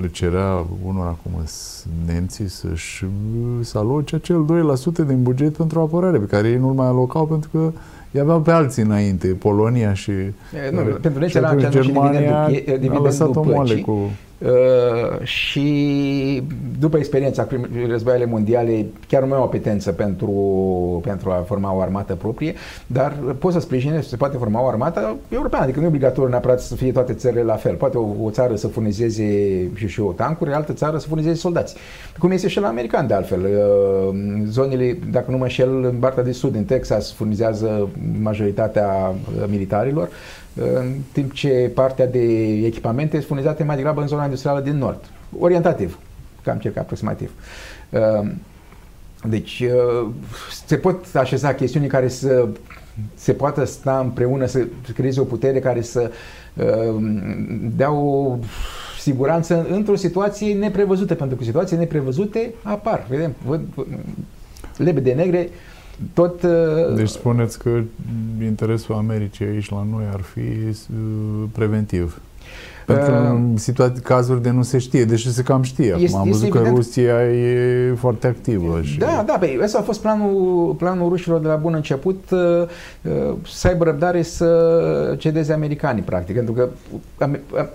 [0.00, 1.32] Le cerea unora cum
[2.06, 3.04] nemții să-și
[3.60, 4.46] să aloce acel
[5.04, 7.72] 2% din buget pentru apărare, pe care ei nu-l mai alocau pentru că
[8.10, 10.32] i aveau pe alții înainte, Polonia și, e,
[10.72, 12.50] nu, pentru noi era Germania
[12.92, 16.42] a lăsat-o moale cu Uh, și
[16.78, 17.46] după experiența
[17.88, 20.30] războaiele mondiale chiar nu mai au apetență pentru,
[21.04, 22.54] pentru a forma o armată proprie,
[22.86, 26.60] dar pot să sprijine se poate forma o armată europeană, adică nu e obligatoriu neapărat
[26.60, 27.74] să fie toate țările la fel.
[27.74, 29.24] Poate o, o țară să furnizeze
[29.74, 31.76] și și o tancuri, altă țară să furnizeze soldați.
[32.18, 33.40] Cum este și la american de altfel.
[33.40, 34.16] Uh,
[34.46, 37.88] zonele, dacă nu mă înșel, în partea de sud, în Texas, furnizează
[38.20, 39.14] majoritatea
[39.48, 40.08] militarilor,
[40.56, 42.22] în timp ce partea de
[42.64, 45.98] echipamente este furnizată mai degrabă în zona industrială din nord, orientativ,
[46.42, 47.30] cam circa aproximativ.
[47.90, 48.40] Ehm,
[49.28, 50.08] deci uh,
[50.64, 52.48] se pot așeza chestiuni care să
[53.14, 56.10] se poată sta împreună, să creeze o putere care să
[56.54, 58.38] ehm, dea o
[59.00, 63.06] siguranță într-o situație neprevăzută, pentru că situații neprevăzute apar.
[63.08, 63.60] Vedem, văd,
[64.76, 65.48] lebe de negre
[66.14, 67.80] tot, uh, deci spuneți că
[68.42, 72.20] interesul Americii aici la noi ar fi uh, preventiv.
[72.86, 75.92] Pentru uh, situații, cazuri de nu se știe, deși se cam știe.
[75.92, 78.80] Acum este, am văzut că evident, Rusia e foarte activă.
[78.82, 78.98] Și...
[78.98, 82.38] Da, da, pe, asta a fost planul, planul rușilor de la bun început, uh,
[83.02, 86.34] uh, să aibă răbdare să cedeze americanii, practic.
[86.34, 86.68] Pentru că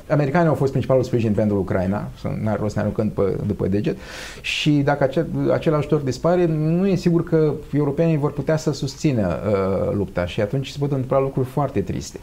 [0.08, 2.08] americanii au fost principalul sprijin pentru Ucraina,
[2.44, 3.98] n-ar rost ne aruncând după, după deget,
[4.42, 9.28] și dacă acel, acel ajutor dispare, nu e sigur că europenii vor putea să susțină
[9.28, 12.20] uh, lupta și atunci se pot întâmpla lucruri foarte triste.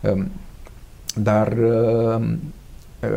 [0.00, 0.24] Uh,
[1.14, 2.26] dar uh,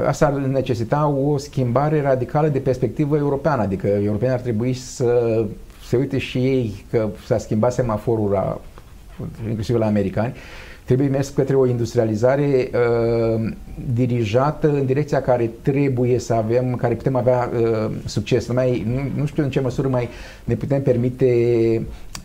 [0.08, 5.46] asta ar necesita o schimbare radicală de perspectivă europeană, adică europenii ar trebui să
[5.88, 8.60] se uite și ei că s-a schimbat semaforul la,
[9.48, 10.34] inclusiv la americani
[10.88, 13.50] trebuie mers către o industrializare uh,
[13.94, 18.48] dirijată în direcția care trebuie să avem, care putem avea uh, succes.
[18.48, 20.10] Mai, nu, nu știu în ce măsură mai
[20.44, 21.26] ne putem permite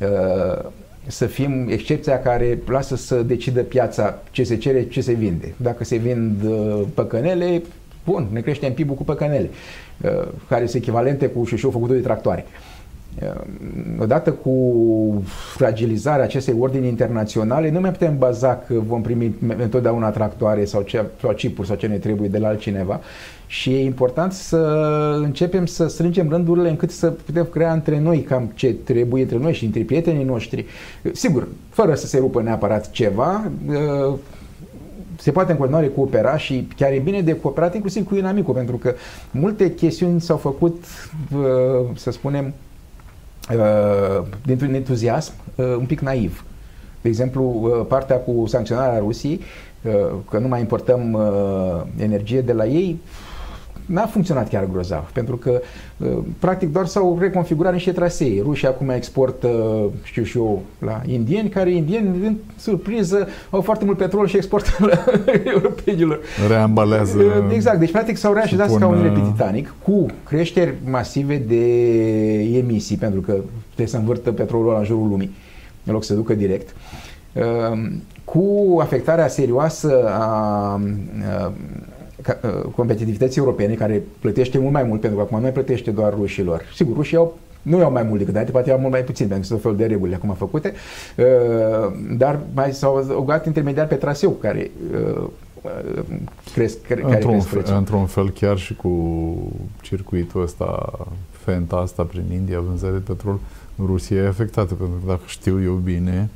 [0.01, 0.65] uh,
[1.07, 5.55] să fim excepția care lasă să decidă piața ce se cere, ce se vinde.
[5.57, 7.63] Dacă se vind uh, păcănele,
[8.05, 9.51] bun, ne creștem PIB-ul cu păcănele,
[10.03, 12.45] uh, care sunt echivalente cu șușou făcutul de tractoare.
[12.45, 12.72] Ehm,
[13.99, 15.23] odată cu
[15.55, 21.05] fragilizarea acestei ordini internaționale, nu mai putem baza că vom primi întotdeauna tractoare sau, ce,
[21.21, 23.01] sau chipuri sau ce ne trebuie de la altcineva
[23.47, 24.57] și e important să
[25.23, 29.53] începem să strângem rândurile încât să putem crea între noi cam ce trebuie între noi
[29.53, 30.65] și între prietenii noștri.
[31.13, 34.19] Sigur, fără să se rupă neapărat ceva, ehm,
[35.19, 38.77] se poate în continuare coopera și chiar e bine de cooperat inclusiv cu inamicul, pentru
[38.77, 38.95] că
[39.31, 40.85] multe chestiuni s-au făcut,
[41.33, 42.72] ehm, să spunem, Uh,
[44.45, 46.45] dintr-un entuziasm uh, un pic naiv.
[47.01, 49.41] De exemplu, uh, partea cu sancționarea Rusiei,
[50.31, 51.19] că nu mai importăm
[51.97, 53.01] energie de la ei,
[53.93, 55.61] n-a funcționat chiar grozav, pentru că
[56.39, 58.43] practic doar s-au reconfigurat niște trasee.
[58.43, 59.49] Rusia acum exportă,
[60.03, 64.71] știu și eu, la indieni, care indieni, în surpriză, au foarte mult petrol și exportă
[64.91, 65.05] la
[65.45, 66.21] europenilor.
[66.49, 67.23] Reambalează.
[67.53, 68.79] Exact, deci practic s-au reașezat pun...
[68.79, 71.65] ca un pe Titanic, cu creșteri masive de
[72.57, 73.33] emisii, pentru că
[73.65, 75.31] trebuie să învârtă petrolul în jurul lumii,
[75.85, 76.75] în loc să ducă direct
[78.25, 80.81] cu afectarea serioasă a
[81.23, 81.53] Uh,
[82.75, 86.63] competitivității europene, care plătește mult mai mult, pentru că acum nu mai plătește doar rușilor.
[86.75, 89.41] Sigur, rușii au nu iau mai mult decât înainte, poate iau mult mai puțin, pentru
[89.41, 90.73] că sunt fel de reguli acum făcute,
[91.17, 95.29] uh, dar mai s-au adăugat intermediar pe traseu care uh,
[96.55, 98.93] cresc, care într-un, cresc fel, într-un fel chiar și cu
[99.83, 100.99] circuitul ăsta,
[101.31, 103.39] fenta asta prin India, vânzare de petrol,
[103.79, 106.29] Rusia e afectată, pentru că dacă știu eu bine,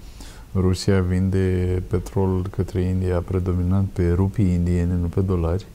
[0.54, 5.66] Rusia vinde petrol către India predominant pe rupii indiene, nu pe dolari.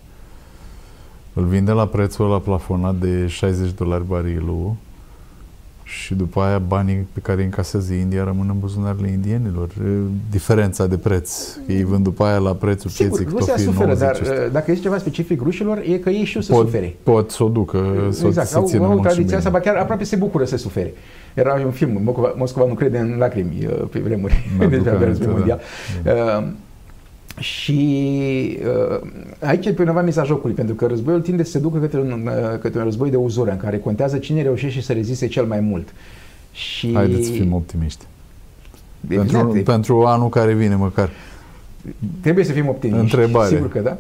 [1.34, 4.76] Îl vinde la prețul la plafonat de 60 dolari barilul
[5.84, 9.70] și după aia banii pe care îi încasează India rămân în buzunarele indienilor.
[10.30, 11.58] Diferența de preț.
[11.68, 14.20] Ei vând după aia la prețul Sigur, pieții Rusia suferă, dar
[14.52, 16.96] dacă este ceva specific rușilor, e că ei știu să pot, sufere.
[17.04, 20.16] Pot să o ducă, să exact, să țină au, au tradiția asta, chiar aproape se
[20.16, 20.94] bucură să sufere.
[21.34, 25.60] Era un film, Moscova, Moscova nu crede în lacrimi pe vremuri, deci avea război mondial.
[26.04, 26.12] Da.
[26.12, 26.48] Uh,
[27.42, 31.80] și uh, aici e pe undeva miza jocului, pentru că războiul tinde să se ducă
[31.80, 35.28] către un, uh, către un război de uzură, în care contează cine reușește să reziste
[35.28, 35.94] cel mai mult.
[36.52, 36.94] Și...
[36.94, 38.06] Haideți să fim optimiști.
[39.08, 39.32] Exact.
[39.32, 41.10] Pentru, pentru anul care vine măcar.
[42.22, 43.02] Trebuie să fim optimiști.
[43.02, 43.56] Întrebare.
[43.56, 43.98] Sigur că da.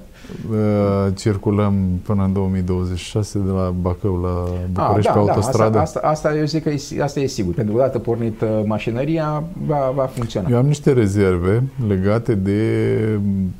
[0.51, 1.73] Uh, circulăm
[2.03, 5.79] până în 2026 de la Bacău la București A, da, pe da, autostradă.
[5.79, 7.53] Asta, asta, asta eu zic că e, asta e sigur.
[7.53, 10.47] Pentru că odată pornit mașinăria va, va funcționa.
[10.49, 12.97] Eu am niște rezerve legate de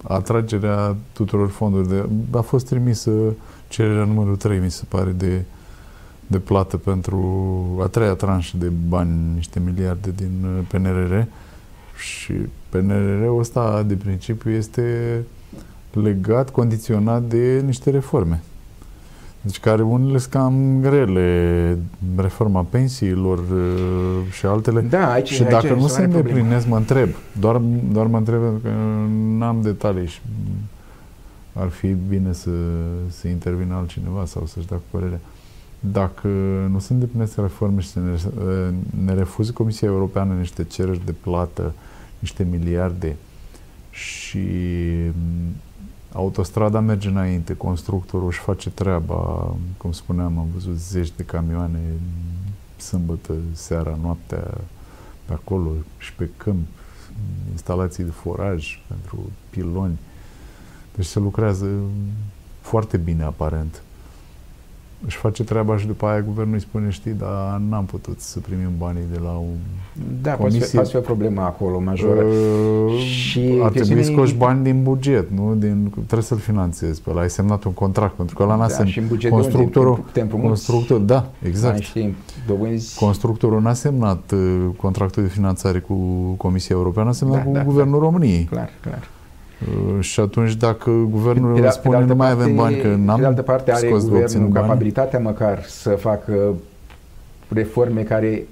[0.04, 2.10] atragerea tuturor fondurilor.
[2.32, 3.12] De, a fost trimisă
[3.68, 5.42] cererea numărul 3, mi se pare, de,
[6.28, 7.20] de plată pentru
[7.84, 11.22] a treia tranșă de bani, niște miliarde din uh, PNRR.
[11.96, 12.34] Și
[12.72, 14.84] PNRR-ul ăsta, de principiu, este
[15.94, 18.42] legat, condiționat de niște reforme.
[19.42, 21.78] Deci care unele sunt cam grele,
[22.16, 24.82] reforma pensiilor uh, și altele.
[24.82, 27.10] Da, aici, și dacă aici nu se îndeplinesc, mă întreb,
[27.40, 27.62] doar,
[27.92, 28.70] doar mă întreb pentru că
[29.38, 30.20] n-am detalii și
[31.54, 32.50] ar fi bine să,
[33.10, 35.20] să intervină altcineva sau să-și dea cu părerea.
[35.80, 36.28] Dacă
[36.72, 38.74] nu se îndeplinesc reforme și se ne, uh,
[39.06, 41.74] ne refuză Comisia Europeană niște cereri de plată,
[42.22, 43.16] niște miliarde
[43.90, 44.40] și
[46.14, 51.80] Autostrada merge înainte, constructorul își face treaba, cum spuneam, am văzut zeci de camioane
[52.78, 54.58] sâmbătă, seara, noaptea,
[55.26, 56.68] pe acolo și pe câmp,
[57.52, 60.00] instalații de foraj pentru piloni.
[60.96, 61.68] Deci se lucrează
[62.62, 63.82] foarte bine, aparent
[65.06, 68.70] își face treaba și după aia guvernul îi spune, știi, dar n-am putut să primim
[68.78, 69.44] banii de la o
[70.22, 70.60] Da, comisie.
[70.60, 72.22] poate fi, poate fi o problemă acolo majoră.
[72.22, 75.56] Uh, și ar trebui să scoși bani din buget, nu?
[75.56, 77.22] Din, trebuie să-l finanțezi pe ăla.
[77.22, 78.88] Ai semnat un contract, pentru că ăla n-a da, semnat.
[78.92, 80.48] și în buget constructorul, de unde?
[80.48, 81.80] constructor, da, exact.
[81.82, 82.16] Știi,
[82.96, 85.94] constructorul n-a semnat uh, contractul de finanțare cu
[86.38, 88.06] Comisia Europeană, a semnat da, cu da, Guvernul da.
[88.06, 88.44] României.
[88.44, 89.10] Clar, clar.
[89.68, 93.26] Uh, și atunci dacă guvernul de, spune de nu mai avem bani, că n-am De
[93.26, 96.54] altă parte are guvernul capabilitatea măcar să facă
[97.48, 98.44] reforme care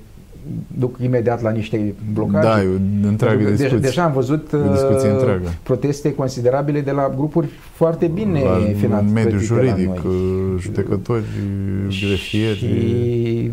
[0.68, 2.48] duc imediat la niște blocaje.
[2.48, 2.68] Da, e
[3.06, 3.78] o întreagă de, discuție.
[3.78, 4.60] Deja am văzut uh,
[5.64, 8.42] proteste considerabile de la grupuri foarte bine
[8.76, 9.06] finanțate.
[9.06, 10.12] În mediul juridic, uh,
[10.60, 11.24] judecători,
[11.88, 12.58] grefieri.
[12.58, 13.52] Și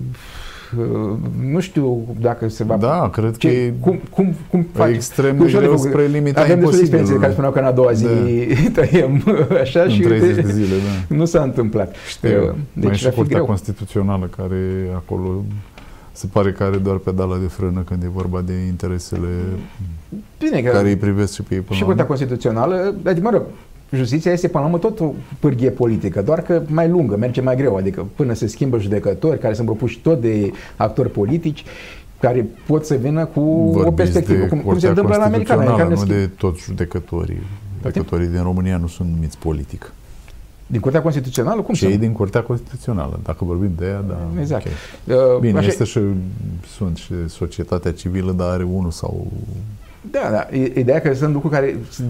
[1.42, 2.76] nu știu dacă se va...
[2.76, 4.94] Da, cred ce, că e cum, cum, cum faci?
[4.94, 6.80] extrem de greu spre limita Avem imposibilului.
[6.80, 8.80] experiențe care spuneau că în a doua zi da.
[8.80, 9.24] tăiem
[9.62, 10.74] așa în și 30 de zile,
[11.08, 11.14] da.
[11.16, 11.94] nu s-a întâmplat.
[12.08, 12.54] Știu.
[12.72, 13.46] Deci Mai și va fi Curtea greu.
[13.46, 15.44] Constituțională care acolo
[16.12, 19.28] se pare că are doar pedala de frână când e vorba de interesele
[20.38, 22.16] Bine, că care îi privesc și pe ei până și la Curtea urmă.
[22.16, 23.42] Constituțională, adică, mă rog,
[23.92, 27.56] justiția este până la urmă tot o pârghie politică, doar că mai lungă, merge mai
[27.56, 31.64] greu, adică până se schimbă judecători care sunt propuși tot de actori politici
[32.20, 35.24] care pot să vină cu o Vorbiți perspectivă, de cum, cum se Curtea întâmplă la
[35.24, 35.58] americani.
[35.60, 37.42] Constituțională, americani nu schimb- de toți judecătorii.
[37.82, 39.92] Judecătorii din România nu sunt numiți politic.
[40.66, 41.60] Din Curtea Constituțională?
[41.62, 41.96] Cum Cei să?
[41.98, 43.20] din Curtea Constituțională.
[43.22, 44.40] Dacă vorbim de ea, da.
[44.40, 44.66] Exact.
[44.66, 44.72] ok.
[45.34, 46.00] Uh, Bine, așa- este și,
[46.76, 49.26] sunt și societatea civilă, dar are unul sau...
[50.10, 50.56] Da, da.
[50.58, 52.00] E- Ideea că sunt lucruri care s-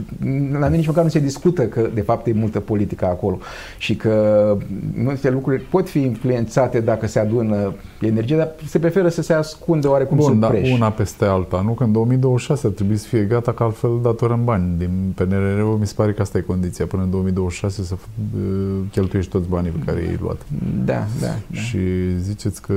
[0.53, 3.39] la noi nici măcar nu se discută că de fapt e multă politică acolo
[3.79, 4.57] și că
[4.97, 9.89] multe lucruri pot fi influențate dacă se adună energie, dar se preferă să se ascundă
[9.91, 10.73] oarecum Bun, sub dar preș.
[10.73, 11.63] una peste alta.
[11.65, 14.75] Nu că în 2026 ar trebui să fie gata, că altfel datorăm bani.
[14.79, 16.87] Din PNRR mi se pare că asta e condiția.
[16.87, 17.95] Până în 2026 să
[18.37, 18.41] uh,
[18.91, 20.41] cheltuiești toți banii pe care i-ai luat.
[20.85, 21.27] Da, da.
[21.27, 21.35] da.
[21.59, 21.79] Și
[22.21, 22.75] ziceți că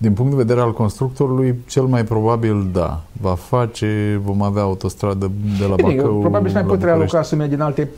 [0.00, 3.00] din punct de vedere al constructorului, cel mai probabil da.
[3.20, 6.84] Va face, vom avea autostradă de la Bine, Bacău probabil și mai la pot București.
[7.06, 7.88] realoca sume din alte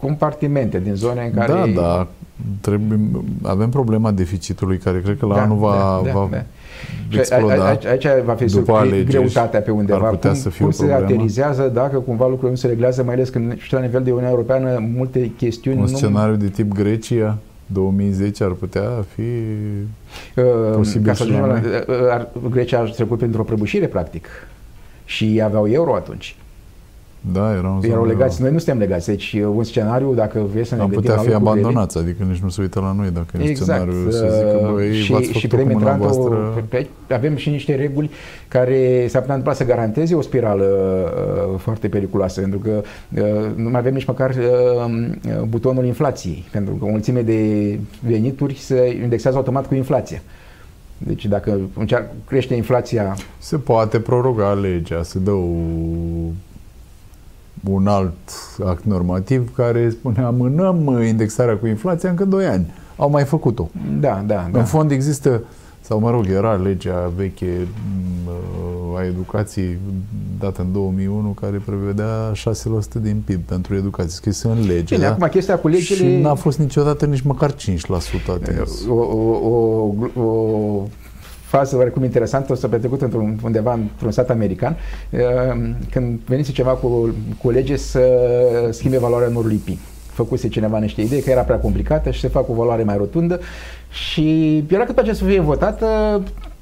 [0.00, 1.52] compartimente, din zone în care...
[1.74, 2.06] Da, da.
[2.60, 2.98] Trebuie,
[3.42, 6.42] avem problema deficitului care cred că la Da, anul va, da, va da.
[7.08, 7.64] Și exploda.
[7.68, 10.04] Aici, aici va fi după surpri- alegeri greutatea pe undeva.
[10.06, 11.04] ar putea cum, să fie cum o se problemă.
[11.04, 14.30] aterizează dacă cumva lucrurile nu se reglează, mai ales când și la nivel de Uniunea
[14.30, 15.96] Europeană multe chestiuni Un nu...
[15.96, 17.38] scenariu de tip Grecia
[17.72, 19.22] 2010 ar putea fi
[20.36, 23.86] Uh, Posibil ca să și la ajungem la, uh, ar, Grecia a trecut printr-o prăbușire,
[23.86, 24.26] practic.
[25.04, 26.36] Și aveau euro atunci.
[27.32, 28.42] Da, era un Erau zonă- legați.
[28.42, 29.06] Noi nu suntem legați.
[29.06, 31.98] Deci uh, un scenariu, dacă vrei să ne Am gândim putea la fi lucrurile- abandonați,
[31.98, 33.80] adică nici nu se uită la noi dacă e un Exact.
[33.80, 36.64] scenariu să zică, băi, și, v-ați și făcut putem cu mâna intra într-o- voastră.
[36.68, 38.10] pe aici avem și niște reguli
[38.48, 40.64] care s-ar putea întâmpla să garanteze o spirală
[41.52, 42.70] uh, foarte periculoasă, pentru că
[43.14, 43.22] uh,
[43.54, 48.98] nu mai avem nici măcar uh, butonul inflației, pentru că o mulțime de venituri se
[49.02, 50.22] indexează automat cu inflația.
[50.98, 55.46] Deci dacă încearcă, crește inflația, Se poate proroga legea, se dă o,
[57.64, 58.14] un alt
[58.64, 62.72] act normativ care spune amânăm indexarea cu inflația încă 2 ani.
[62.96, 63.68] Au mai făcut-o.
[64.00, 64.58] da, da, da.
[64.58, 65.42] În fond există,
[65.80, 67.66] sau mă rog, era legea veche
[68.24, 68.28] m,
[68.96, 69.78] a educației
[70.38, 74.94] dată în 2001 care prevedea 6% din PIB pentru educație, scrisă în lege.
[74.94, 75.12] Bine, da?
[75.12, 76.16] acum chestia cu legile...
[76.16, 77.54] Și n-a fost niciodată nici măcar 5%
[78.28, 78.86] atins.
[78.88, 80.86] o, o, o, o
[81.50, 84.76] fază oarecum interesantă s-a petrecut într-un, undeva într-un stat american
[85.10, 85.20] uh,
[85.90, 86.88] când venise ceva cu,
[87.42, 88.00] cu o lege să
[88.70, 89.78] schimbe valoarea norului pi.
[90.12, 93.40] Făcuse cineva niște idei că era prea complicată și se fac o valoare mai rotundă
[93.90, 95.86] și era cât face să fie votată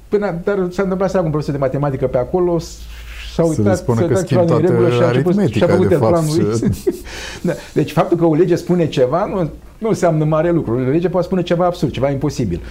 [0.07, 2.77] până, dar s-a întâmplat să un profesor de matematică pe acolo s-
[3.33, 5.05] s-a Să uitat, le spună s-a că uitat schimb ceva din toată regulă și a
[5.07, 6.83] început și a aritmetica, făcut de fapt, planul și- X.
[7.47, 7.53] da.
[7.73, 10.73] Deci faptul că o lege spune ceva nu, nu înseamnă mare lucru.
[10.73, 12.61] O lege poate spune ceva absurd, ceva imposibil.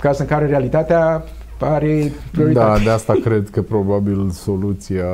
[0.00, 1.24] Caz în care realitatea
[1.66, 2.78] are prioritate.
[2.78, 5.06] Da, de asta cred că probabil soluția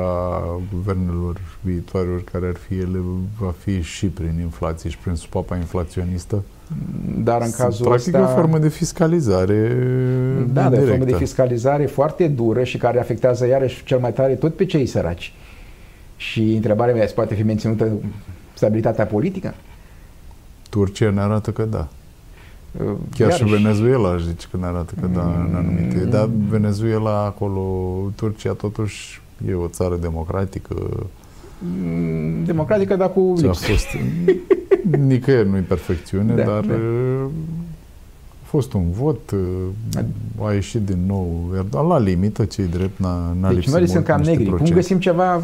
[0.73, 2.99] guvernelor viitoare, care ar fi ele,
[3.39, 6.43] va fi și prin inflație și prin supapa inflaționistă.
[7.23, 8.31] Dar în cazul Practic ăsta...
[8.31, 9.77] o formă de fiscalizare
[10.53, 11.17] Da, dar e o formă de indirectă.
[11.17, 15.33] fiscalizare foarte dură și care afectează iarăși cel mai tare tot pe cei săraci.
[16.17, 17.91] Și întrebarea mea, se poate fi menținută
[18.53, 19.53] stabilitatea politică?
[20.69, 21.87] Turcia ne arată că da.
[22.77, 26.01] Chiar Iarăși, și Venezuela aș zice că ne arată că da în anumite.
[26.03, 26.09] Mm.
[26.09, 27.61] Dar Venezuela acolo,
[28.15, 30.75] Turcia totuși e o țară democratică.
[31.83, 33.71] mm, democratică, dar cu Ce a lipsuri.
[33.71, 33.87] fost
[35.07, 36.73] nicăieri nu-i perfecțiune, Da, dar da.
[36.73, 37.25] uh,
[38.43, 43.33] a fost un vot, uh, a ieșit din nou Erdogan la limită, cei drept, n-a,
[43.39, 44.45] n-a Deci lipsit noi mult sunt cam niște negri.
[44.47, 44.79] Cum procente.
[44.79, 45.43] găsim ceva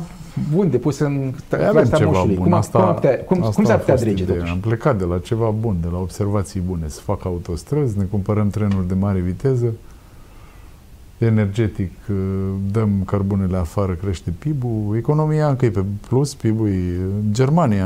[0.54, 2.36] bun de pus în Păi avem clasa ceva moșului?
[2.36, 2.44] bun.
[2.44, 4.38] Cum, asta, cum, am putea- cum, asta cum s-ar a putea fost drege ideea.
[4.38, 4.54] totuși?
[4.54, 6.88] Am plecat de la ceva bun, de la observații bune.
[6.88, 9.74] Să fac autostrăzi, ne cumpărăm trenuri de mare viteză,
[11.18, 12.16] energetic, uh,
[12.72, 17.00] dăm cărbunele afară, crește PIB-ul, economia încă e pe plus, PIB-ul e...
[17.32, 17.86] Germania,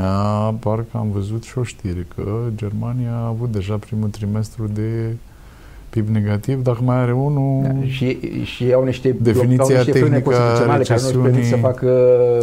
[0.60, 5.16] parcă am văzut și o știre că Germania a avut deja primul trimestru de
[6.00, 7.62] PIB negativ, dacă mai are unul...
[7.62, 11.16] Da, și, și au niște, Definiția au niște frâne tehnică a constituționale care nu își
[11.16, 11.88] permit să recesiunii facă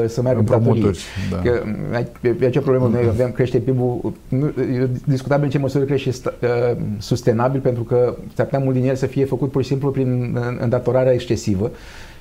[0.07, 0.67] să meargă în datorie.
[0.67, 1.03] împrumuturi.
[1.31, 1.37] Da.
[1.37, 5.57] Că, ai- pe, pe ce problemă noi avem, crește PIB-ul, nu, e discutabil în ce
[5.57, 9.51] măsură crește sta, uh, sustenabil, pentru că s-ar putea mult din el să fie făcut
[9.51, 11.71] pur și simplu prin uh, îndatorarea excesivă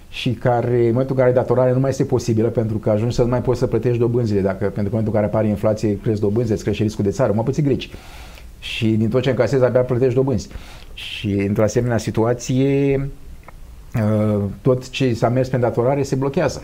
[0.08, 3.22] și care, în momentul în care datorarea nu mai este posibilă, pentru că ajungi să
[3.22, 5.98] nu mai poți să plătești dobânzile, dacă, pentru că în momentul în care apare inflație,
[6.02, 7.90] crezi dobânzile, îți crește riscul de țară, mă puțin greci.
[8.58, 10.48] Și din tot ce încasezi, abia plătești dobânzi.
[10.94, 13.08] Și într-o asemenea situație,
[14.60, 16.62] tot ce s-a mers pe îndatorare se blochează.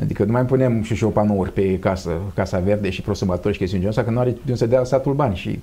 [0.00, 3.58] Adică nu mai punem și și o panouri pe casă, Casa Verde și prosumatori și
[3.58, 5.60] chestiuni genul ăsta, că nu are de unde să dea statul bani și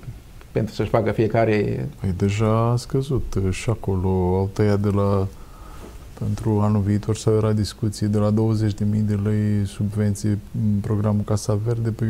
[0.52, 1.88] pentru să-și facă fiecare...
[2.00, 5.26] Păi deja a scăzut și acolo, au tăiat de la
[6.18, 8.36] pentru anul viitor să era discuții de la 20.000
[8.78, 12.04] de lei subvenții în programul Casa Verde pe,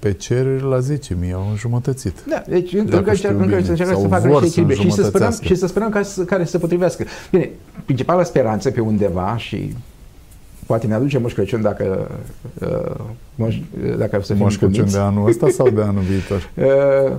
[0.00, 2.14] pe cerere la 10.000, au înjumătățit.
[2.28, 5.66] Da, deci încă, încă, încă încercă să facă niște echilibre și să sperăm, și să
[5.66, 7.04] sperăm ca, care să se potrivească.
[7.30, 7.50] Bine,
[7.84, 9.74] principala speranță pe undeva și
[10.66, 12.10] poate ne aduce Moș Crăciun dacă,
[12.58, 12.94] uh,
[13.34, 13.56] moș,
[13.98, 16.50] dacă să fim Moș Crăciun de anul ăsta sau de anul viitor?
[16.54, 17.12] Uh,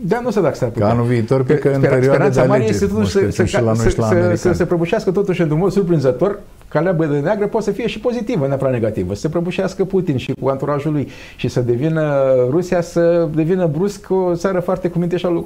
[0.00, 0.86] da, nu să dacă s-ar putea.
[0.86, 4.32] Ca anul viitor, pe că în perioada de alegeri, este totuși să, să, să, să,
[4.34, 6.38] să se prăbușească totuși într-un mod surprinzător
[6.76, 9.14] calea de neagră poate să fie și pozitivă, neapărat negativă.
[9.14, 14.10] Să se prăbușească Putin și cu anturajul lui și să devină Rusia să devină brusc
[14.10, 15.44] o țară foarte cu minte și a lui.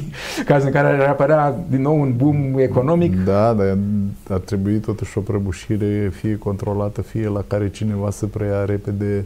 [0.46, 3.24] Caz în care ar apărea din nou un boom economic.
[3.24, 3.76] Da, dar
[4.28, 9.24] ar trebui totuși o prăbușire fie controlată, fie la care cineva să preia repede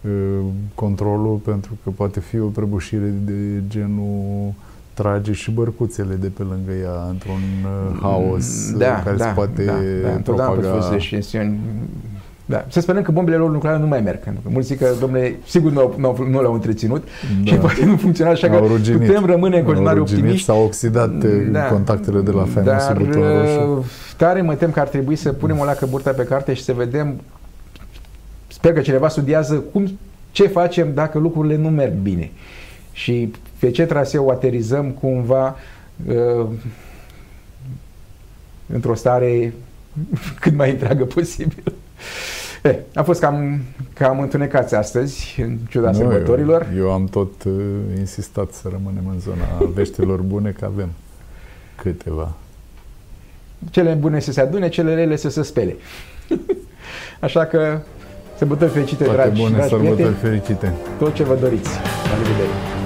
[0.00, 4.52] uh, controlul, pentru că poate fi o prăbușire de genul
[4.94, 9.30] trage și bărcuțele de pe lângă ea într-un uh, haos uh, da, care da, se
[9.34, 9.72] poate da,
[10.02, 10.60] da, propaga.
[10.60, 10.96] Da,
[12.46, 12.64] da.
[12.68, 14.18] Să sperăm că bombele lor nucleare nu mai merg.
[14.18, 17.04] Pentru că mulți zic că, domnule, sigur nu, nu, nu le-au întreținut
[17.44, 17.50] da.
[17.50, 20.44] și poate nu funcționează așa au că ruginit, putem rămâne în continuare optimiști.
[20.44, 21.62] S-au oxidat uh, da.
[21.62, 23.84] contactele de la faimosul Dar roșu.
[24.16, 26.72] tare mă tem că ar trebui să punem o lacă burta pe carte și să
[26.72, 27.20] vedem
[28.46, 29.98] sper că cineva studiază cum,
[30.30, 32.30] ce facem dacă lucrurile nu merg bine.
[32.92, 33.32] Și
[33.62, 35.56] pe ce traseu aterizăm cumva
[36.06, 36.46] uh,
[38.66, 39.52] într-o stare
[40.40, 41.62] cât mai întreagă posibil.
[42.62, 43.60] Eh, a fost cam,
[43.92, 46.66] cam întunecați astăzi, în ciuda nu, sărbătorilor.
[46.76, 47.52] Eu, eu am tot uh,
[47.98, 50.88] insistat să rămânem în zona veștilor bune, că avem
[51.76, 52.32] câteva.
[53.70, 55.76] Cele bune să se adune, cele rele să se spele.
[57.20, 57.80] Așa că
[58.36, 60.72] sărbători fericite, Toate dragi, bune dragi sărbători fericite.
[60.98, 61.70] Tot ce vă doriți.
[62.04, 62.81] La revedere!